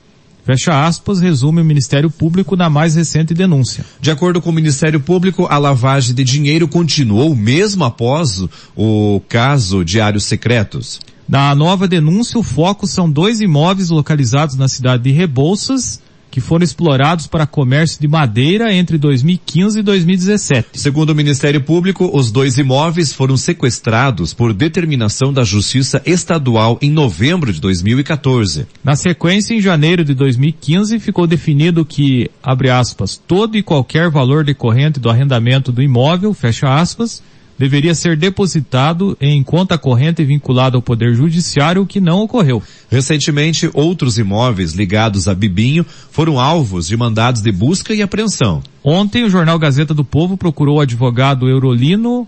Fecha 0.44 0.86
aspas, 0.86 1.22
resume 1.22 1.62
o 1.62 1.66
Ministério 1.66 2.12
Público 2.12 2.58
na 2.58 2.70
mais 2.70 2.96
recente 2.96 3.34
denúncia. 3.34 3.86
De 4.02 4.12
acordo 4.12 4.42
com 4.42 4.50
o 4.50 4.54
Ministério 4.54 5.00
Público, 5.00 5.48
a 5.50 5.58
lavagem 5.58 6.14
de 6.14 6.24
dinheiro 6.24 6.68
continuou 6.68 7.34
mesmo 7.34 7.86
após 7.86 8.44
o 8.76 9.22
caso 9.30 9.86
Diários 9.86 10.26
Secretos. 10.26 11.00
Na 11.28 11.56
nova 11.56 11.88
denúncia, 11.88 12.38
o 12.38 12.44
foco 12.44 12.86
são 12.86 13.10
dois 13.10 13.40
imóveis 13.40 13.90
localizados 13.90 14.56
na 14.56 14.68
cidade 14.68 15.04
de 15.04 15.12
Rebouças, 15.12 16.02
que 16.30 16.42
foram 16.42 16.64
explorados 16.64 17.28
para 17.28 17.48
comércio 17.48 18.00
de 18.00 18.08
madeira 18.08 18.74
entre 18.74 18.98
2015 18.98 19.80
e 19.80 19.84
2017. 19.84 20.70
Segundo 20.74 21.12
o 21.12 21.16
Ministério 21.16 21.62
Público, 21.62 22.10
os 22.14 22.32
dois 22.32 22.58
imóveis 22.58 23.14
foram 23.14 23.38
sequestrados 23.38 24.34
por 24.34 24.54
determinação 24.54 25.34
da 25.34 25.44
Justiça 25.44 26.02
Estadual 26.06 26.78
em 26.82 26.92
novembro 26.92 27.52
de 27.52 27.62
2014. 27.62 28.68
Na 28.84 28.96
sequência, 28.96 29.54
em 29.54 29.62
janeiro 29.62 30.04
de 30.04 30.14
2015, 30.14 31.00
ficou 31.00 31.28
definido 31.28 31.86
que, 31.86 32.30
abre 32.44 32.70
aspas, 32.70 33.16
todo 33.28 33.58
e 33.58 33.64
qualquer 33.64 34.10
valor 34.10 34.44
decorrente 34.44 35.00
do 35.00 35.10
arrendamento 35.10 35.72
do 35.72 35.82
imóvel, 35.82 36.34
fecha 36.34 36.68
aspas, 36.68 37.22
deveria 37.58 37.96
ser 37.96 38.16
depositado 38.16 39.18
em 39.20 39.42
conta 39.44 39.78
corrente 39.78 40.24
vinculada 40.24 40.78
ao 40.78 40.82
Poder 40.82 41.14
Judiciário, 41.14 41.82
o 41.82 41.88
que 41.88 42.00
não 42.00 42.22
ocorreu. 42.22 42.62
Recentemente, 42.90 43.70
outros 43.74 44.18
imóveis 44.18 44.74
ligados 44.74 45.28
a 45.28 45.34
Bibinho 45.34 45.86
foram 46.12 46.40
alvos 46.40 46.88
de 46.88 46.96
mandados 46.96 47.42
de 47.42 47.52
busca 47.52 47.94
e 47.94 48.02
apreensão. 48.02 48.62
Ontem, 48.84 49.24
o 49.24 49.30
jornal 49.30 49.58
Gazeta 49.58 49.94
do 49.94 50.04
Povo 50.04 50.38
procurou 50.38 50.78
o 50.78 50.82
advogado 50.82 51.50
Eurolino 51.50 52.28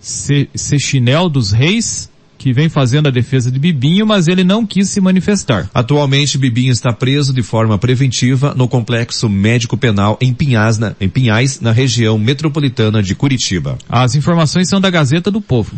Sechinel 0.00 1.28
dos 1.28 1.50
Reis, 1.50 2.10
que 2.38 2.52
vem 2.52 2.68
fazendo 2.68 3.08
a 3.08 3.10
defesa 3.10 3.50
de 3.50 3.58
Bibinho, 3.58 4.06
mas 4.06 4.28
ele 4.28 4.44
não 4.44 4.64
quis 4.64 4.88
se 4.88 5.00
manifestar. 5.00 5.68
Atualmente, 5.74 6.38
Bibinho 6.38 6.72
está 6.72 6.92
preso 6.92 7.34
de 7.34 7.42
forma 7.42 7.76
preventiva 7.76 8.54
no 8.54 8.68
complexo 8.68 9.28
médico 9.28 9.76
penal 9.76 10.16
em 10.20 10.32
Pinhais, 10.32 10.78
na, 10.78 10.94
em 11.00 11.08
Pinhais, 11.08 11.60
na 11.60 11.72
região 11.72 12.16
metropolitana 12.16 13.02
de 13.02 13.14
Curitiba. 13.14 13.76
As 13.88 14.14
informações 14.14 14.68
são 14.68 14.80
da 14.80 14.88
Gazeta 14.88 15.30
do 15.30 15.40
Povo. 15.40 15.72